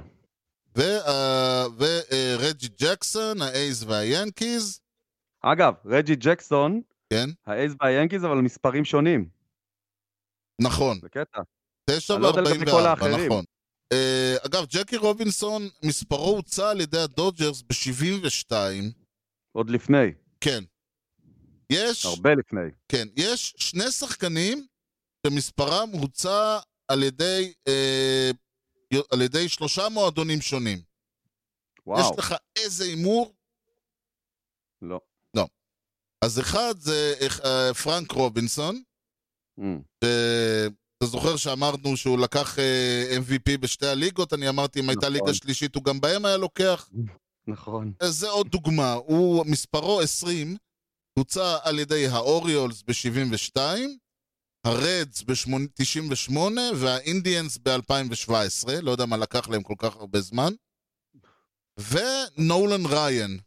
[1.77, 4.81] ורג'י ג'קסון, האייז והיאנקיז,
[5.43, 6.81] אגב, רג'י ג'קסון,
[7.11, 7.29] כן?
[7.47, 9.29] האייז והיאנקיז, אבל מספרים שונים.
[10.61, 11.41] נכון, זה קטע.
[11.91, 13.27] 9 אני לא יודע לגבי כל ו-44, האחרים.
[13.27, 13.45] נכון.
[13.93, 18.53] אה, אגב, ג'קי רובינסון, מספרו הוצא על ידי הדודג'רס ב-72,
[19.53, 20.65] עוד לפני, כן.
[21.73, 22.71] יש, הרבה לפני.
[22.89, 24.67] כן, יש שני שחקנים
[25.27, 28.31] שמספרם הוצע על ידי, אה,
[29.13, 30.79] על ידי שלושה מועדונים שונים.
[31.87, 33.35] וואו, יש לך איזה הימור?
[34.83, 35.01] לא.
[36.25, 38.83] אז אחד זה אה, פרנק רובינסון,
[39.61, 39.83] Mm.
[40.99, 45.13] אתה זוכר שאמרנו שהוא לקח אה, MVP בשתי הליגות, אני אמרתי אם הייתה נכון.
[45.13, 46.91] ליגה שלישית הוא גם בהם היה לוקח.
[47.47, 47.93] נכון.
[48.01, 50.57] אז זה עוד דוגמה, הוא מספרו 20,
[51.19, 53.61] הוצא על ידי האוריולס ב-72,
[54.65, 56.37] הרדס ב-98
[56.77, 60.53] והאינדיאנס ב-2017, לא יודע מה לקח להם כל כך הרבה זמן,
[61.79, 63.39] ונולן ריין,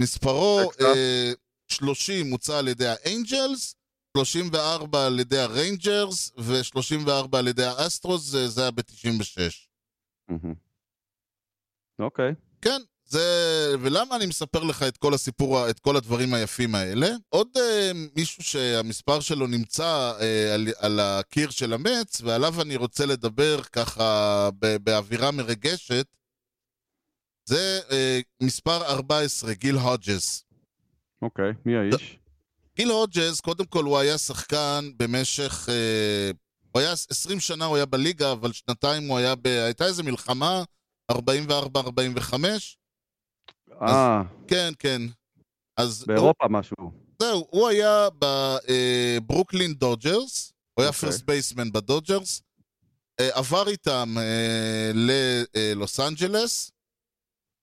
[0.00, 0.70] מספרו.
[0.80, 1.32] אה,
[1.70, 3.74] 30 הוצא על ידי האנג'לס,
[4.16, 9.40] 34 על ידי הריינג'רס ו-34 על ידי האסטרוס, זה, זה היה ב-96.
[10.28, 10.54] מהמם.
[11.98, 12.34] אוקיי.
[12.62, 13.20] כן, זה...
[13.80, 17.08] ולמה אני מספר לך את כל הסיפור, את כל הדברים היפים האלה?
[17.28, 23.06] עוד אה, מישהו שהמספר שלו נמצא אה, על, על הקיר של המץ, ועליו אני רוצה
[23.06, 26.06] לדבר ככה ב- באווירה מרגשת,
[27.44, 30.44] זה אה, מספר 14, גיל הודג'ס.
[31.22, 32.18] אוקיי, מי האיש?
[32.80, 35.68] גיל הודג'ס, קודם כל הוא היה שחקן במשך...
[35.68, 36.30] אה,
[36.72, 39.46] הוא היה 20 שנה הוא היה בליגה, אבל שנתיים הוא היה ב...
[39.46, 40.62] הייתה איזו מלחמה,
[41.12, 41.14] 44-45.
[43.82, 45.02] אה, כן, כן.
[45.76, 46.76] אז באירופה משהו.
[46.78, 48.08] הוא, זהו, הוא היה
[49.26, 51.00] בברוקלין דודג'רס, הוא היה אוקיי.
[51.00, 52.42] first baseman בדודג'רס,
[53.20, 56.70] אה, עבר איתם אה, ללוס אנג'לס.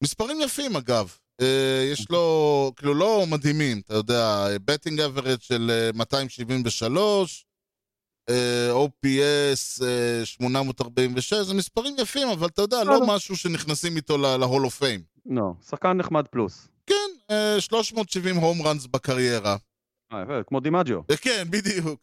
[0.03, 1.17] מספרים יפים אגב.
[1.41, 7.45] אה, יש לו, כאילו לא מדהימים, אתה יודע, batting average של אה, 273,
[8.29, 13.15] אה, OPS אה, 846, זה מספרים יפים, אבל אתה יודע, לא בסדר.
[13.15, 15.01] משהו שנכנסים איתו ל Hall of Fame.
[15.25, 16.67] לא, שחקן נחמד פלוס.
[16.87, 19.55] כן, אה, 370 home runs בקריירה.
[20.13, 20.99] אה, יפה, כמו דימג'יו.
[21.11, 21.99] אה, כן, בדיוק.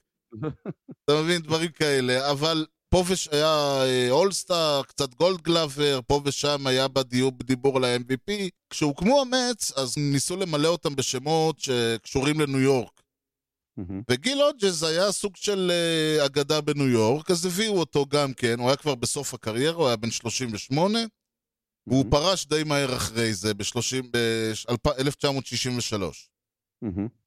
[1.05, 3.29] אתה מבין, דברים כאלה, אבל פה וש...
[3.33, 8.33] היה אה, all-star, קצת gold glover, פה ושם היה בדיבור על ה-MVP.
[8.71, 13.03] כשהוקמו המץ, אז ניסו למלא אותם בשמות שקשורים לניו יורק.
[13.77, 14.03] מהמם.
[14.11, 18.69] וגיל הודג'ס היה סוג של אה, אגדה בניו יורק, אז הביאו אותו גם כן, הוא
[18.69, 20.99] היה כבר בסוף הקריירה, הוא היה בן 38,
[21.87, 22.11] והוא מהמם.
[22.11, 26.03] פרש די מהר אחרי זה, ב-1963.
[26.83, 27.24] מהמם.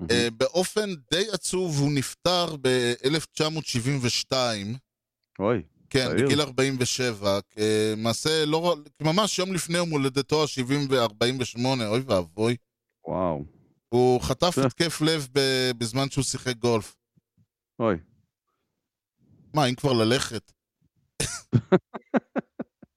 [0.00, 0.10] מהמם.
[0.10, 4.32] אה, באופן די עצוב הוא נפטר ב-1972,
[5.38, 5.62] אוי,
[5.94, 6.26] כן, צעיר.
[6.26, 7.38] בגיל 47,
[7.96, 12.56] למעשה, לא, ממש יום לפני יום הולדתו ה-70 ו-48, אוי ואבוי.
[13.06, 13.44] וואו.
[13.88, 14.58] הוא חטף.
[14.66, 15.28] התקף לב
[15.78, 16.96] בזמן שהוא שיחק גולף.
[17.80, 17.96] אוי.
[19.54, 20.52] מה, אם כבר ללכת?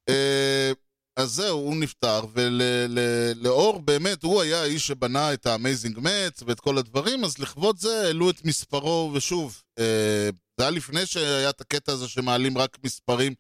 [0.10, 0.72] אה,
[1.16, 6.60] אז זהו, הוא נפטר, ולאור באמת, הוא היה האיש שבנה את ה Amazing Mets ואת
[6.60, 11.62] כל הדברים, אז לכבוד זה העלו את מספרו, ושוב, אה, זה היה לפני שהיה את
[11.62, 13.34] הקטע הזה שמעלים רק מספרים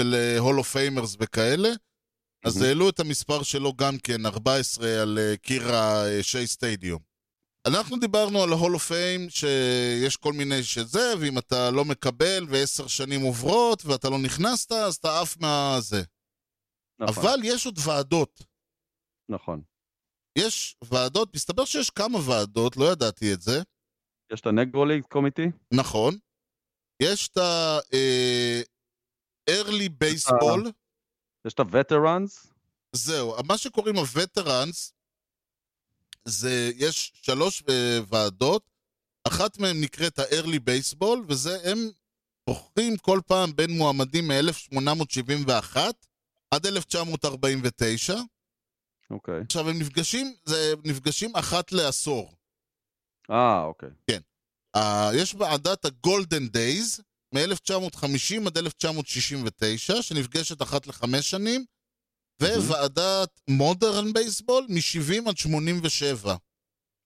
[0.00, 1.68] של Hall of Famers וכאלה,
[2.46, 2.62] אז.
[2.62, 7.02] העלו את המספר שלו גם כן, 14 על אה, קיר השי סטדיום.
[7.68, 13.20] אנחנו דיברנו על of Fame, שיש כל מיני שזה, ואם אתה לא מקבל ועשר שנים
[13.20, 16.02] עוברות ואתה לא נכנסת, אז אתה עף מהזה.
[17.00, 18.42] נכון, אבל יש עוד ועדות.
[19.28, 19.62] נכון.
[20.38, 23.62] יש ועדות, מסתבר שיש כמה ועדות, לא ידעתי את זה.
[24.32, 25.46] יש את הנגרוליג קומיטי?
[25.74, 26.18] נכון.
[27.00, 27.88] יש את ה-early
[30.04, 30.70] baseball,
[31.44, 32.46] יש את הווטרנס?
[32.92, 34.92] זהו, מה שקוראים הווטרנס,
[36.24, 38.70] זה, יש שלוש אה, ועדות,
[39.28, 41.78] אחת מהן נקראת ה-early baseball, וזה הם
[42.46, 45.76] בוחרים כל פעם בין מועמדים מ-1871
[46.50, 48.14] עד 1949.
[49.10, 49.40] אוקיי.
[49.40, 52.34] עכשיו, הם נפגשים, זה, נפגשים אחת לעשור.
[53.30, 53.88] אה, אוקיי.
[54.76, 54.80] Uh,
[55.14, 57.00] יש ועדת ה Golden Days
[57.34, 61.64] מ-1950 עד 1969, שנפגשת אחת לחמש שנים,
[62.42, 66.34] וועדת Modern Baseball מ-70 עד 87.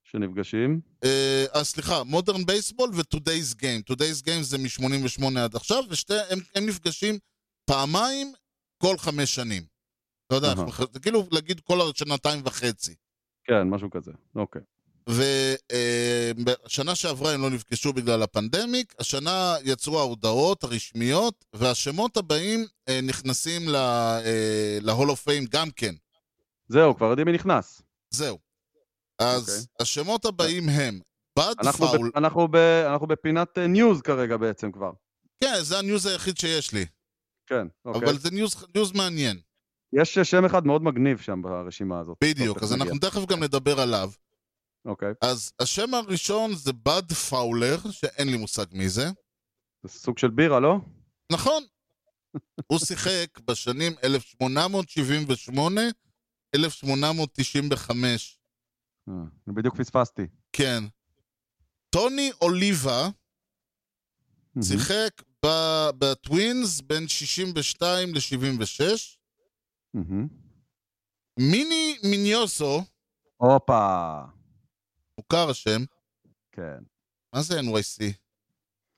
[0.02, 0.80] שנפגשים?
[1.04, 3.92] אה, uh, סליחה, Modern Baseball ו-Today's Game.
[3.92, 7.18] Today's Game זה מ-88 עד עכשיו, ושתיהם הם נפגשים
[7.64, 8.32] פעמיים
[8.82, 9.62] כל חמש שנים.
[10.26, 10.54] אתה יודע,
[10.92, 12.94] זה כאילו להגיד כל שנתיים וחצי.
[13.44, 14.12] כן, משהו כזה.
[14.34, 14.62] אוקיי.
[15.08, 23.00] ובשנה שעברה הם לא נפגשו בגלל ה pandemic, השנה יצאו ההודעות הרשמיות, והשמות הבאים אה,
[23.02, 25.94] נכנסים ל-Hall of Fame גם כן.
[26.68, 27.82] זהו, כבר יודעים מי נכנס.
[28.10, 28.38] זהו.
[29.18, 29.64] אז אוקיי.
[29.80, 31.00] השמות הבאים הם
[31.38, 34.90] בד אנחנו ב- פאול, אנחנו ב- אנחנו בפינת אה, news כרגע בעצם כבר.
[35.40, 36.86] כן, זה ה news היחיד שיש לי,
[37.46, 38.08] כן, אוקיי.
[38.08, 39.40] אבל זה news, news מעניין,
[39.92, 42.16] יש שם אחד מאוד מגניב שם ברשימה הזאת.
[42.24, 42.98] בדיוק, טוב, אז אנחנו.
[42.98, 44.10] תכף גם נדבר עליו.
[44.84, 45.12] אוקיי.
[45.22, 49.04] אז השם הראשון זה בד פאולר, שאין לי מושג מי זה.
[49.82, 50.76] זה סוג של בירה, לא?
[51.32, 51.62] נכון.
[52.70, 55.80] הוא שיחק בשנים 1878,
[56.54, 58.40] 1895.
[59.08, 59.14] אה,
[59.46, 60.22] בדיוק פספסתי.
[60.52, 60.84] כן.
[61.90, 63.08] טוני אוליבה
[64.62, 65.22] שיחק
[65.98, 68.84] בטווינס בין 62 ל-76.
[69.94, 70.28] מהמם.
[71.38, 72.82] מיני מיניוסו,
[73.36, 74.22] הופה.
[75.32, 75.84] מוכר השם,
[76.52, 76.78] כן.
[77.34, 78.12] מה זה NYC?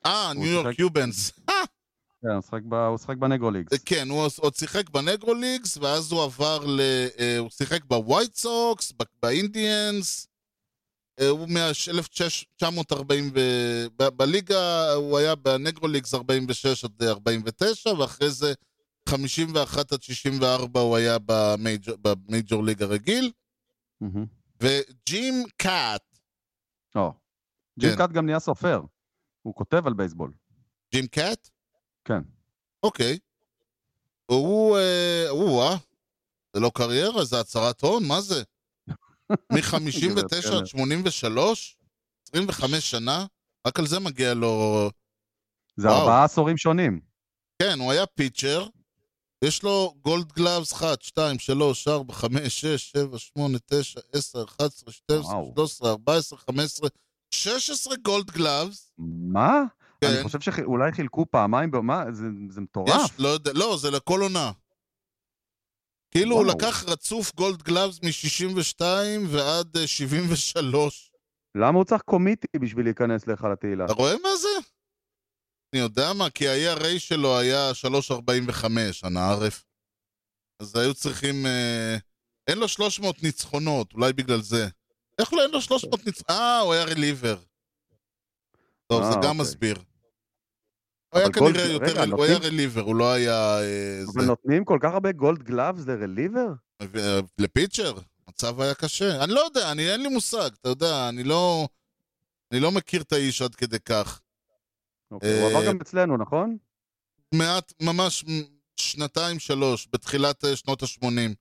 [0.05, 1.31] אה, ניו יורק שיחק- קיובנס.
[2.21, 3.79] כן, הוא משחק ב- הוא משחק ב Negro Leagues.
[3.85, 6.79] כן, הוא עוד שיחק ב Negro Leagues, ואז הוא עבר ל...
[7.19, 10.27] אה, הוא שיחק בווייט סוקס, באינדיאנס.
[11.19, 13.39] אה, הוא מ-1940,
[14.15, 18.53] בליגה הוא היה ב Negro Leagues 46 עד 49, ואחרי זה
[19.09, 21.17] 51 עד 64 הוא היה
[22.01, 23.31] ב Major, League הרגיל.
[24.61, 26.01] וג'ים קאט,
[26.95, 27.13] או.
[27.79, 27.97] ג'ים כן.
[27.97, 28.81] קאט גם נהיה סופר.
[29.41, 30.33] הוא כותב על בייסבול.
[30.93, 31.49] ג'ים קאט?
[32.05, 32.21] כן.
[32.83, 33.19] אוקיי.
[34.25, 35.75] הוא, אה, הוא, אה,
[36.53, 38.43] זה לא קריירה, זה הצהרת הון, מה זה?
[39.53, 41.77] מ-59 עד 83?
[42.29, 43.25] 25 שנה?
[43.67, 44.89] רק על זה מגיע לו...
[45.75, 45.89] זה.
[45.89, 46.99] ארבעה עשורים שונים.
[47.61, 48.67] כן, הוא היה pitcher,
[49.43, 54.91] יש לו Gold Gloves 1, 2, 3, 4, 5, 6, 7, 8, 9, 10, 11,
[54.93, 55.51] 12, וואו.
[55.55, 56.89] 13, 14, 15,
[57.33, 58.91] 16 Gold Gloves.
[59.31, 59.63] מה?
[60.01, 60.07] כן.
[60.07, 62.03] אני חושב שאולי חילקו פעמיים, מה?
[62.11, 62.89] זה- זה מטורף.
[63.05, 64.51] יש, לא יודע, לא, זה לכל עונה.
[66.11, 66.57] כאילו הוא וואו.
[66.57, 68.81] לקח רצוף גולד גלאבס מ-62
[69.29, 71.11] ועד אה, 73.
[71.57, 73.85] למה הוא צריך קומיטי בשביל להיכנס להיכל התהילה?
[73.85, 74.47] אתה רואה מה זה?
[75.73, 77.71] אני יודע מה, כי ה-ERA שלו היה
[78.09, 78.65] 3.45,
[79.03, 79.63] הנערף.
[80.59, 81.45] אז היו צריכים...
[81.45, 81.97] אה,
[82.47, 84.67] אין לו 300 ניצחונות, אולי בגלל זה.
[85.19, 86.29] איך לא אין לו 300 ניצחונות?
[86.39, 87.37] אה, הוא היה רליבר.
[88.87, 89.41] טוב, אה, זה גם אוקיי.
[89.41, 89.77] מסביר.
[91.09, 92.11] הוא היה כנראה יותר...
[92.11, 93.61] הוא היה רליבר, הוא לא היה...
[93.61, 94.25] אה, אבל.
[94.25, 96.47] נותנים כל כך הרבה גולד גלאבס לרליבר?
[96.83, 97.93] ו- לפיצ'ר,
[98.27, 99.23] המצב היה קשה.
[99.23, 101.67] אני לא יודע, אני, אין לי מושג, אתה יודע, אני לא...
[102.51, 104.20] אני לא מכיר את האיש עד כדי כך.
[105.11, 106.57] אוקיי, הוא אה, עבר גם אצלנו, נכון?
[107.33, 108.25] מעט, ממש
[108.75, 111.35] שנתיים, שלוש, בתחילת אה, שנות ה-80.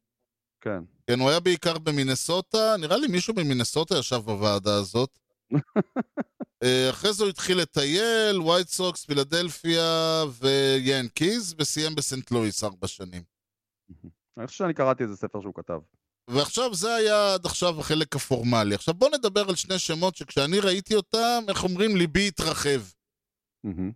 [0.60, 0.82] כן.
[1.06, 5.18] כן, הוא היה בעיקר במינסוטה, נראה לי מישהו במינסוטה ישב בוועדה הזאת.
[6.62, 13.22] אה, אחרי זה הוא התחיל לטייל, ווייט סוקס, פילדלפיה ויאנקיז, וסיים בסנט לואיס ארבע שנים.
[14.38, 15.78] אני חושב שאני קראתי איזה ספר שהוא כתב.
[16.30, 18.74] ועכשיו זה היה עד עכשיו החלק הפורמלי.
[18.74, 22.80] עכשיו בוא נדבר על שני שמות שכשאני ראיתי אותם, איך אומרים, ליבי התרחב.
[23.64, 23.92] מהמם.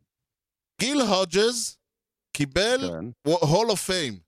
[0.80, 1.76] גיל הודג'ז
[2.36, 2.90] קיבל.
[3.24, 4.18] הול אוף פיים.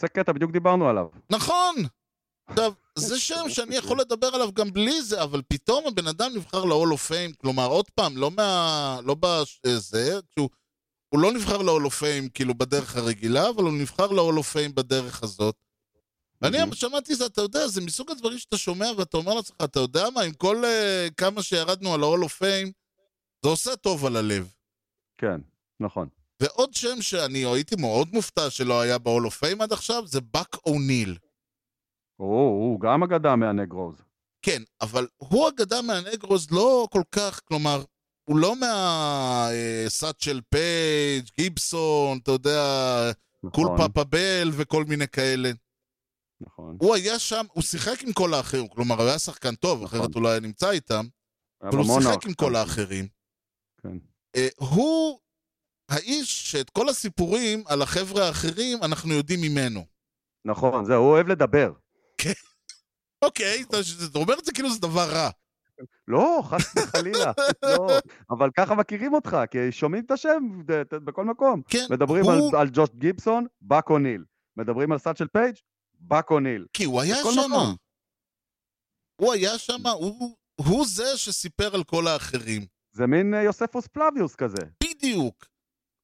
[0.00, 1.06] זה קטע, בדיוק דיברנו עליו.
[1.30, 1.74] נכון!
[2.48, 6.64] עכשיו, זה שם שאני יכול לדבר עליו גם בלי זה, אבל פתאום הבן אדם נבחר
[6.64, 9.00] ל-Hall of Fame, כלומר, עוד פעם, לא מה...
[9.04, 10.50] לא בזה, כשהוא...
[11.08, 14.72] הוא לא נבחר ל-Hall of Fame כאילו בדרך הרגילה, אבל הוא נבחר ל-Hall of Fame
[14.74, 15.56] בדרך הזאת.
[16.42, 16.74] ואני מהמם.
[16.74, 20.22] שמעתי זה, אתה יודע, זה מסוג הדברים שאתה שומע ואתה אומר לעצמך, אתה יודע מה,
[20.22, 22.72] עם כל uh, כמה שירדנו על ה-Hall of Fame,
[23.44, 24.55] זה עושה טוב על הלב.
[25.18, 25.40] כן,
[25.80, 26.08] נכון.
[26.42, 30.56] ועוד שם שאני הייתי מאוד מופתע שלא היה ב-Hall of Fame עד עכשיו, זה באק
[30.66, 31.16] אוניל.
[32.16, 34.02] הוא, הוא גם אגדה מה Negroes.
[34.42, 37.82] כן, אבל הוא אגדה מה Negroes לא כל כך, כלומר,
[38.24, 42.62] הוא לא מהסט של פייג', גיבסון, אתה יודע,
[43.52, 45.50] קול נכון, פאפה בל וכל מיני כאלה.
[46.40, 46.76] נכון.
[46.80, 50.12] הוא היה שם, הוא שיחק עם כל האחרים, כלומר, הוא היה שחקן טוב, אחרת נכון.
[50.14, 51.06] הוא לא היה נמצא איתם,
[51.62, 52.54] אבל הוא שיחק עם כל גם.
[52.54, 53.08] האחרים.
[53.82, 53.98] כן.
[54.36, 55.18] אה, הוא
[55.88, 59.84] האיש שאת כל הסיפורים על החבר'ה האחרים אנחנו יודעים ממנו.
[60.44, 61.72] נכון, זהו, הוא אוהב לדבר.
[63.24, 63.76] אוקיי, אתה
[64.18, 65.30] אומר את זה כאילו זה דבר רע.
[66.08, 67.88] לא, חס וחלילה, לא.
[68.30, 70.42] אבל ככה מכירים אותך, כי שומעים את השם
[70.90, 71.62] בכל מקום.
[71.68, 72.32] כן, מדברים הוא...
[72.32, 74.24] על, על ג'וש גיבסון, באק אוניל.
[74.56, 75.54] מדברים על סאצ'ל פייג',
[75.94, 76.66] באק אוניל.
[76.72, 77.52] כי הוא היה שם.
[79.20, 82.66] הוא היה שם, הוא, הוא זה שסיפר על כל האחרים.
[82.96, 84.62] זה מין אה, יוספוס פלביוס כזה.
[84.84, 85.46] בדיוק.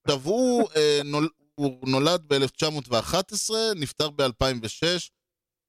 [0.04, 5.10] עכשיו, הוא, אה, נול, הוא נולד ב-1911, נפטר ב-2006.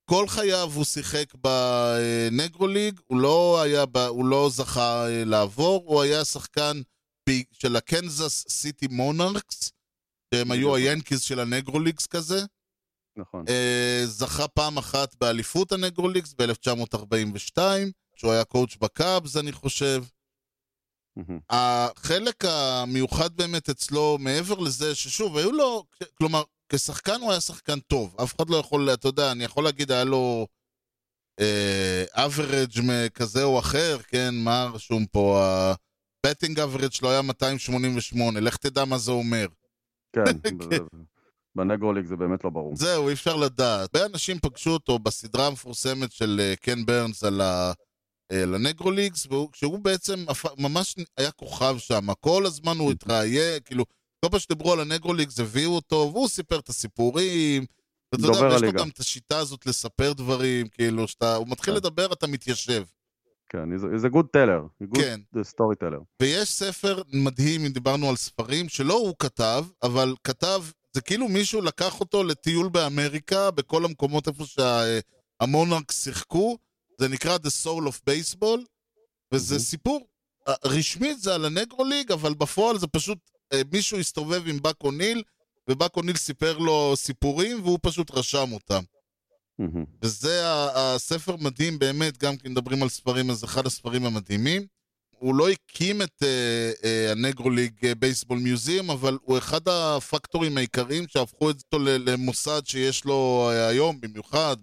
[0.10, 5.84] כל חייו הוא שיחק ב Negro League, הוא לא היה, הוא לא זכה אה, לעבור,
[5.86, 6.82] הוא היה שחקן
[7.52, 9.72] של הקנזס סיטי מונרקס,
[10.34, 10.76] שהם היו.
[10.76, 12.40] היאנקיז של ה Negro Leagues כזה.
[13.18, 13.46] נכון.
[13.50, 17.58] אה, זכה פעם אחת באליפות ה Negro Leagues ב-1942,
[18.16, 20.04] שהוא היה coach בקאבס, אני חושב.
[21.15, 21.39] מהמם.
[21.49, 25.84] החלק המיוחד באמת אצלו, מעבר לזה ששוב, היו לו,
[26.17, 28.15] כלומר, כשחקן הוא היה שחקן טוב.
[28.23, 30.47] אף אחד לא יכול, אתה יודע, אני יכול להגיד, היה לו
[31.39, 35.43] אה, average כזה או אחר, כן, מה רשום פה?
[35.43, 39.47] ה-batting average שלו היה 288, לך תדע מה זה אומר.
[40.15, 40.23] כן,
[41.56, 42.76] ב Negro League זה באמת לא ברור.
[42.76, 43.95] זהו, אי אפשר לדעת.
[43.95, 47.71] הרבה אנשים פגשו אותו בסדרה המפורסמת של אה, קן ברנס על ה...
[48.32, 50.26] אה, ל Negro Leagues, והוא- כשהוא בעצם
[50.58, 53.86] ממש היה כוכב שם, כל הזמן הוא התראיין, כאילו,
[54.26, 57.66] כל פעם שדיברו על ה Negro Leagues הביאו אותו, והוא סיפר את הסיפורים,
[58.14, 58.72] ואתה יודע, ויש לו.
[58.72, 61.78] גם את השיטה הזאת לספר דברים, כאילו, שאתה, הוא מתחיל כן.
[61.78, 62.84] לדבר, אתה מתיישב.
[63.50, 64.84] כן, he's a- good teller.
[64.84, 65.20] He's a כן.
[65.36, 66.04] good story teller.
[66.22, 71.62] ויש ספר מדהים, אם דיברנו על ספרים, שלא הוא כתב, אבל כתב, זה כאילו מישהו
[71.62, 74.44] לקח אותו לטיול באמריקה, בכל המקומות איפה
[75.41, 76.58] שה Monarchs שיחקו,
[76.99, 78.60] זה נקרא The Soul of Baseball,
[79.32, 79.65] וזה מהמם.
[79.65, 80.08] סיפור,
[80.47, 83.17] אה, רשמית זה על ה Negro League, אבל בפועל זה פשוט,
[83.53, 85.23] אה, מישהו הסתובב עם באק אוניל,
[85.69, 88.84] ובאק אוניל סיפר לו סיפורים, והוא פשוט רשם אותם.
[89.60, 89.86] מהמם.
[90.01, 90.41] וזה
[90.75, 94.67] הספר מדהים באמת, גם כי מדברים על ספרים, אז אחד הספרים המדהימים.
[95.17, 99.67] הוא לא הקים את אה, אה, ה Negro League אה, Baseball Museum, אבל הוא אחד
[99.67, 104.56] הפקטורים העיקריים שהפכו את ל- למוסד שיש לו היום, במיוחד,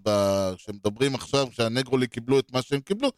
[0.55, 3.11] כשמדברים עכשיו, כשהנגרוליג קיבלו את מה שהם קיבלו,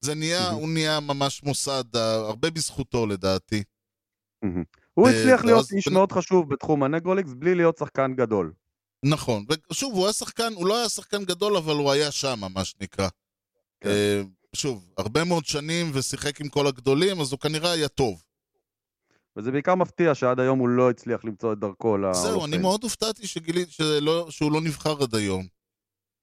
[0.00, 0.60] זה נהיה, מהמם.
[0.60, 3.62] הוא נהיה ממש מוסד, הרבה בזכותו לדעתי.
[4.94, 8.52] הוא הצליח להיות איש מאוד חשוב בתחום הנגרוליקס בלי להיות שחקן גדול.
[9.04, 12.64] נכון, ושוב, הוא היה שחקן, הוא לא היה שחקן גדול, אבל הוא היה שם, מה
[12.64, 13.08] שנקרא.
[14.54, 18.22] שוב, הרבה מאוד שנים ושיחק עם כל הגדולים, אז הוא כנראה היה טוב.
[19.36, 22.14] וזה בעיקר מפתיע שעד היום הוא לא הצליח למצוא את דרכו ל...
[22.14, 25.46] זהו, אני מאוד הופתעתי שגיליתי שלא, שהוא לא נבחר עד היום,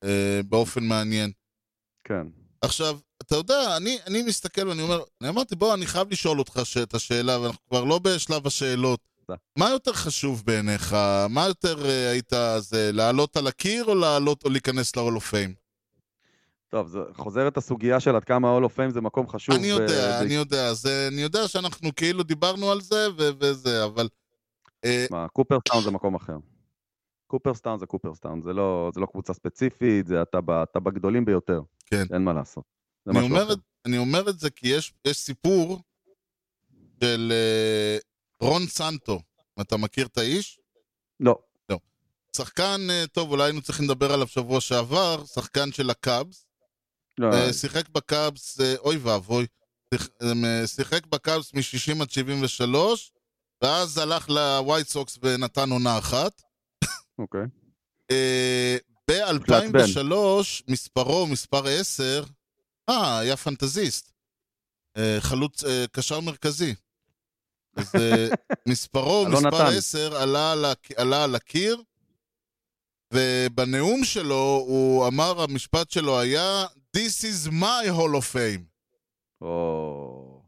[0.04, 1.32] אה, באופן מעניין.
[2.04, 2.28] כן.
[2.62, 6.60] עכשיו, אתה יודע, אני, אני מסתכל ואני אומר, אני אמרתי, בוא, אני חייב לשאול אותך
[6.64, 9.00] ש- את השאלה, ואנחנו כבר לא בשלב השאלות.
[9.58, 10.96] מה יותר חשוב בעיניך?
[11.30, 15.65] מה יותר אה, היית, זה לעלות על הקיר או לעלות או להיכנס ל-Hall of Fame?
[16.70, 19.56] טוב, זה חוזר את הסוגיה של עד כמה ה-all of fame זה מקום חשוב.
[19.56, 23.84] אני יודע, ו- אני יודע, זה, אני יודע שאנחנו כאילו דיברנו על זה ו- וזה,
[23.86, 24.10] אבל...
[24.86, 26.38] אה, מה, קופרסטאון זה מקום אחר.
[27.28, 31.62] קופרסטאון זה קופרסטאון, זה לא, זה לא קבוצה ספציפית, זה אתה, ב- אתה בגדולים ביותר.
[31.86, 32.04] כן.
[32.14, 32.64] אין מה לעשות.
[33.10, 33.54] אני אומר.
[33.54, 35.82] את, אני אומר את זה כי יש, יש סיפור
[37.04, 37.98] של אה,
[38.42, 39.20] רון סנטו.
[39.62, 40.60] אתה מכיר את האיש?
[41.20, 41.40] לא.
[42.38, 46.45] שחקן, אה, טוב, אולי היינו צריכים לדבר עליו שבוע שעבר, שחקן של הקאבס.
[47.18, 49.46] לא, אה, שיחק בקאבס, אה, אוי ואבוי,
[49.94, 53.12] אה, שיחק בקאבס מ-60 עד 73,
[53.64, 56.42] ואז הלך לווייט סוקס ונתן עונה אחת.
[57.20, 57.42] אוקיי.
[58.12, 58.78] אה,
[59.12, 60.14] ב-2003,
[60.68, 62.24] מספרו, מספר 10,
[62.90, 64.12] אה, היה פנטזיסט.
[65.20, 66.76] חלוץ, קשר מרכזי.
[67.78, 67.92] אז
[68.70, 69.78] מספרו, מספר נתן.
[69.78, 71.82] 10, עלה על, הק- עלה על הקיר,
[73.14, 78.64] ובנאום שלו הוא אמר, המשפט שלו היה This is my Hall of Fame.
[79.42, 80.42] או...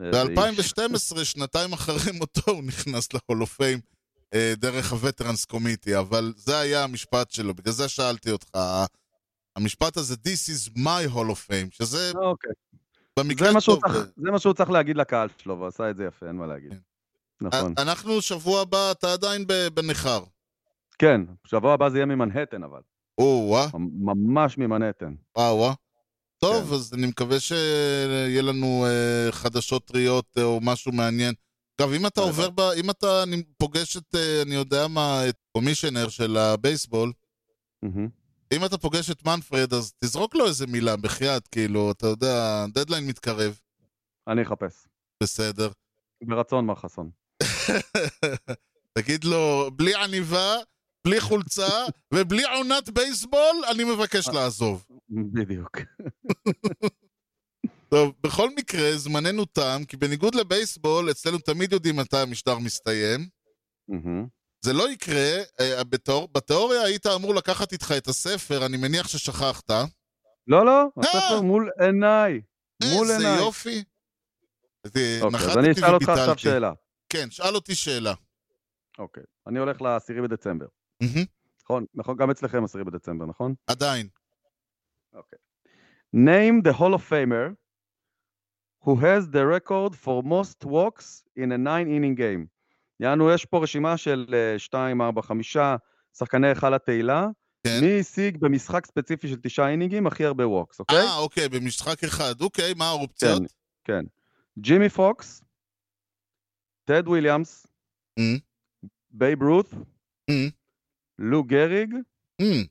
[0.00, 0.72] איזה איש.
[0.78, 3.08] ב-2012, שנתיים אחרי מותו, הוא נכנס
[3.42, 3.80] of Fame
[4.34, 8.48] אה, דרך הווטרנס קומיטי, אבל זה היה המשפט שלו, בגלל זה שאלתי אותך.
[9.56, 12.52] המשפט הזה, This is my Hall of Fame, שזה אוקיי.
[13.18, 13.80] במקרה טוב.
[13.80, 16.46] צריך, זה מה שהוא צריך להגיד לקהל שלו, והוא עשה את זה יפה, אין מה
[16.46, 16.70] להגיד.
[16.70, 16.78] כן.
[17.40, 17.74] נכון.
[17.78, 19.44] אה, אנחנו שבוע הבא, אתה עדיין
[19.74, 20.24] בניכר.
[20.98, 22.80] כן, שבוע הבא זה יהיה ממנהטן אבל.
[23.18, 23.66] או, וואה,
[23.98, 25.14] ממש ממנהטן.
[25.36, 25.72] וואו.
[26.38, 26.74] טוב, כן.
[26.74, 31.34] אז אני מקווה שיהיה לנו אה, חדשות טריות אה, או משהו מעניין.
[31.80, 32.20] אגב, אם אתה.
[32.20, 32.60] עובר ב...
[32.60, 37.12] אם אתה אני פוגש את, אה, אני יודע מה, את קומישיונר של הבייסבול.
[38.52, 43.06] אם אתה פוגש את מנפרד, אז תזרוק לו איזה מילה, בחייאת, כאילו, אתה יודע, דדליין
[43.06, 43.60] מתקרב,
[44.28, 44.88] אני אחפש.
[45.22, 45.70] בסדר.
[46.22, 47.10] ברצון, מר חסון.
[48.98, 50.54] תגיד לו, בלי עניבה,
[51.06, 51.84] בלי חולצה
[52.14, 54.86] ובלי עונת בייסבול, אני מבקש לעזוב.
[55.34, 55.78] בדיוק.
[57.90, 63.28] טוב, בכל מקרה, זמננו תם, כי בניגוד לבייסבול, אצלנו תמיד יודעים מתי המשטר מסתיים.
[64.64, 69.70] זה לא יקרה, אה, בתיאור, בתיאוריה היית אמור לקחת איתך את הספר, אני מניח ששכחת.
[70.46, 72.40] לא, לא, הספר מול עיניי.
[72.94, 73.38] מול איזה עיניי.
[73.38, 73.84] יופי.
[74.96, 76.38] אה, אוקיי, אז אני אשאל אותך עכשיו.
[76.38, 76.72] שאלה.
[77.08, 78.14] כן, שאל אותי שאלה.
[78.98, 79.22] אוקיי.
[79.46, 80.66] אני הולך לעשירי בדצמבר.
[81.64, 83.54] נכון, נכון, גם אצלכם עשירי בדצמבר, נכון?
[83.66, 84.08] עדיין.
[86.14, 87.56] Name the Hall of Famer
[88.84, 92.46] who has the record for most walks in a 9-inning game.
[93.00, 95.56] יענו, יש פה רשימה של 2, 4, 5
[96.18, 97.26] שחקני היכל התהילה.
[97.66, 97.78] כן.
[97.80, 100.96] מי השיג במשחק ספציפי של 9 אינינגים הכי הרבה ווקס, אוקיי?
[100.96, 102.40] אה, אוקיי, במשחק אחד.
[102.40, 103.42] אוקיי, מה האופציות?
[103.84, 104.04] כן.
[104.58, 105.42] ג'ימי פוקס,
[106.84, 107.66] טד וויליאמס.
[109.10, 109.74] בייב רות.
[111.18, 111.94] לו גריג,
[112.42, 112.66] Mm.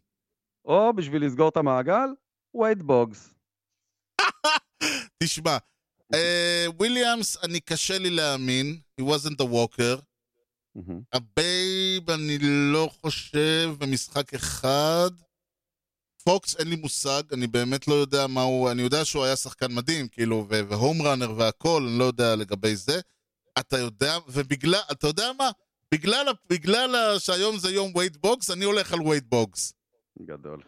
[0.65, 2.09] או בשביל לסגור את המעגל,
[2.55, 3.33] וייד בוגס.
[5.23, 5.57] תשמע,
[6.13, 10.01] אה, וויליאמס, אני קשה לי להאמין, he wasn't a walker.
[11.13, 12.37] הבייב, אני
[12.73, 15.09] לא חושב, במשחק אחד.
[16.23, 19.73] פוקס, אין לי מושג, אני באמת לא יודע מה הוא, אני יודע שהוא היה שחקן
[19.75, 22.99] מדהים, כאילו, ו home runner והכל, אני לא יודע לגבי זה.
[23.59, 25.51] אתה יודע, ובגלל, אתה יודע מה?
[25.93, 29.73] בגלל, בגלל שהיום זה יום וייד בוגס, אני הולך על וייד בוגס.
[30.21, 30.61] גדול.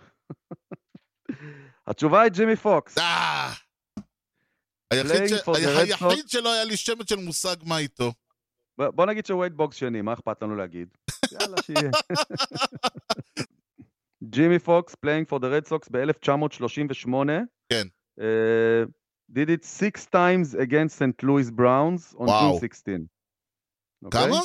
[1.88, 2.98] התשובה היא ג'ימי פוקס.
[2.98, 3.54] אה!
[4.92, 6.32] היחיד, ש...
[6.32, 8.12] שלא היה לי שמץ של מושג מה איתו.
[8.78, 10.88] בוא נגיד שווייד בוגס שני, מה אכפת לנו להגיד?
[11.32, 11.92] יאללה, שיהיה.
[14.30, 17.30] ג'ימי פוקס, playing for the Red Sox ב-1938.
[17.70, 17.88] כן.
[18.20, 18.86] Uh,
[19.32, 21.24] did it six times against St.
[21.24, 22.28] Louis Browns on.
[22.28, 23.06] June 16.
[24.04, 24.28] אוקיי?
[24.28, 24.40] כמה?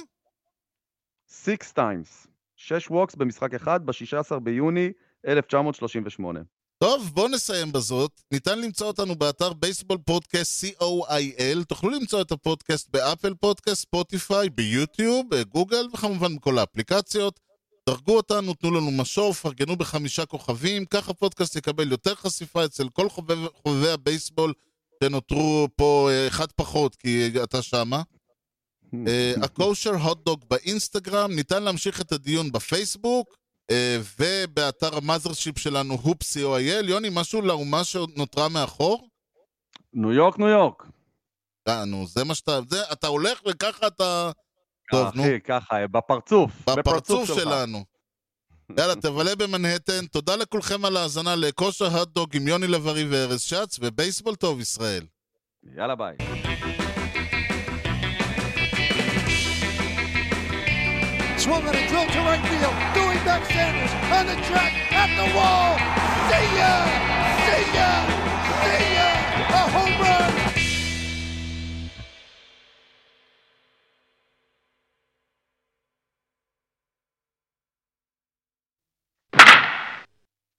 [1.44, 2.28] Six times.
[2.56, 4.92] שש walks במשחק אחד ב-16 ביוני
[5.28, 6.40] 1938.
[6.78, 8.20] טוב, בואו נסיים בזאת.
[8.32, 11.64] ניתן למצוא אותנו באתר בייסבול פודקאסט co.il.
[11.68, 17.40] תוכלו למצוא את הפודקאסט באפל פודקאסט, ספוטיפיי, ביוטיוב, בגוגל, וכמובן בכל האפליקציות.
[17.88, 23.08] דרגו אותנו, תנו לנו משוב, פרגנו בחמישה כוכבים, כך הפודקאסט יקבל יותר חשיפה אצל כל
[23.08, 24.52] חובב, חובבי הבייסבול
[25.02, 28.02] שנותרו פה אה, אחד פחות, כי אתה שמה.
[29.06, 33.36] אה, הקושר הוטדוג באינסטגרם, ניתן להמשיך את הדיון בפייסבוק
[33.70, 36.88] אה, ובאתר המאזרשיפ שלנו הופסי או אייל.
[36.88, 39.08] יוני, משהו לאומה שנותרה מאחור?
[39.92, 40.82] ניו יורק, ניו יורק.
[41.68, 42.60] אה, נו, זה מה שאתה...
[42.68, 44.30] זה, אתה הולך וככה אתה...
[44.90, 46.50] טוב, נו, אחי, ככה, בפרצוף.
[46.66, 47.34] בפרצוף.
[47.34, 47.84] שלנו.
[48.78, 50.06] יאללה, תבלה במנהטן.
[50.06, 55.06] תודה לכולכם על ההאזנה לכושר הוטדוג עם יוני לב-ארי וארז שץ, ובייסבול טוב ישראל.
[55.76, 56.16] יאללה, ביי.
[61.43, 62.75] Swung on a drill to right field.
[62.97, 65.69] Doing back Sanders on the track at the wall.
[66.29, 66.73] See ya!
[67.45, 67.91] See ya!
[68.63, 69.09] See ya!
[69.59, 70.33] A home run!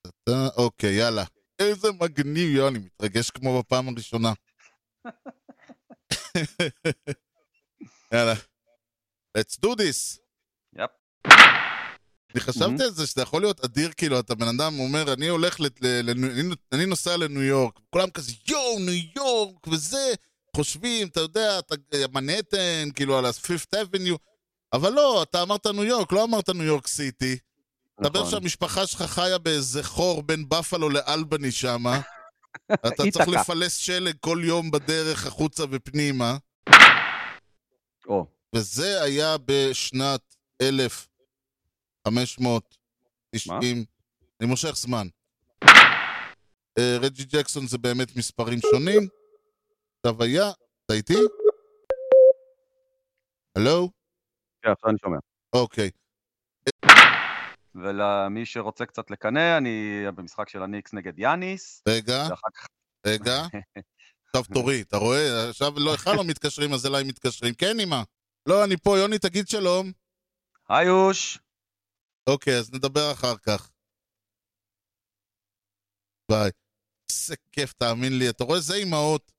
[0.06, 1.24] אתה- אוקיי, יאללה.
[1.58, 4.32] איזה מגניב, יוני, מתרגש כמו בפעם הראשונה.
[8.12, 8.34] יאללה.
[9.38, 10.18] let's do this.
[11.27, 15.57] אני חשבתי על זה שזה יכול להיות אדיר, כאילו, אתה בן אדם אומר, אני הולך,
[16.73, 20.13] אני- נוסע לניו יורק, כולם כזה, יואו, ניו יורק, וזה,
[20.55, 21.75] חושבים, אתה יודע, אתה
[22.13, 24.17] מנהטן, כאילו, על ה-Fifth Avenue,
[24.73, 27.37] אבל לא, אתה אמרת ניו יורק, לא אמרת ניו יורק סיטי.
[28.01, 28.31] מסתבר נכון.
[28.31, 32.01] שהמשפחה שלך חיה באיזה חור בין בפלו לאלבני שמה.
[32.87, 33.27] אתה צריך.
[33.27, 36.37] לפלס שלג כל יום בדרך החוצה ופנימה.
[38.55, 40.21] וזה היה בשנת
[40.61, 41.12] 1500,
[43.35, 43.85] 90.
[44.41, 45.07] אני מושך זמן.
[46.77, 49.07] אה, רג'י ג'קסון זה באמת מספרים שונים.
[50.05, 50.51] עכשיו היה,
[50.85, 51.13] אתה איתי?
[53.55, 53.89] הלו?
[54.61, 55.17] כן, עכשיו אני שומע.
[55.53, 55.89] אוקיי.
[57.75, 62.27] ולמי שרוצה קצת לקנא, אני במשחק של הניקס נגד יאניס, רגע.
[63.07, 63.43] רגע.
[64.25, 65.49] עכשיו תורי, אתה רואה?
[65.49, 67.53] עכשיו לא, לך לא מתקשרים, אז אליי מתקשרים.
[67.53, 68.01] כן, אמא.
[68.45, 69.91] לא, אני פה, יוני, תגיד שלום.
[70.69, 71.39] היי אוש!
[72.29, 73.71] אוקיי, אז נדבר אחר כך.
[76.31, 76.51] ביי.
[77.09, 78.29] איזה כיף, תאמין לי.
[78.29, 79.31] אתה רואה, זה אימהות.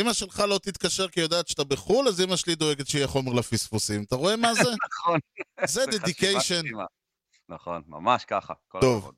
[0.00, 3.32] אמא שלך לא תתקשר כי היא יודעת שאתה בחו"ל, אז אמא שלי דואגת שיהיה חומר
[3.32, 4.02] לפספוסים.
[4.02, 4.60] אתה רואה מה זה?
[4.90, 5.18] נכון.
[5.66, 6.62] זה דדיקיישן.
[7.48, 8.54] נכון, ממש ככה.
[8.80, 9.12] טוב.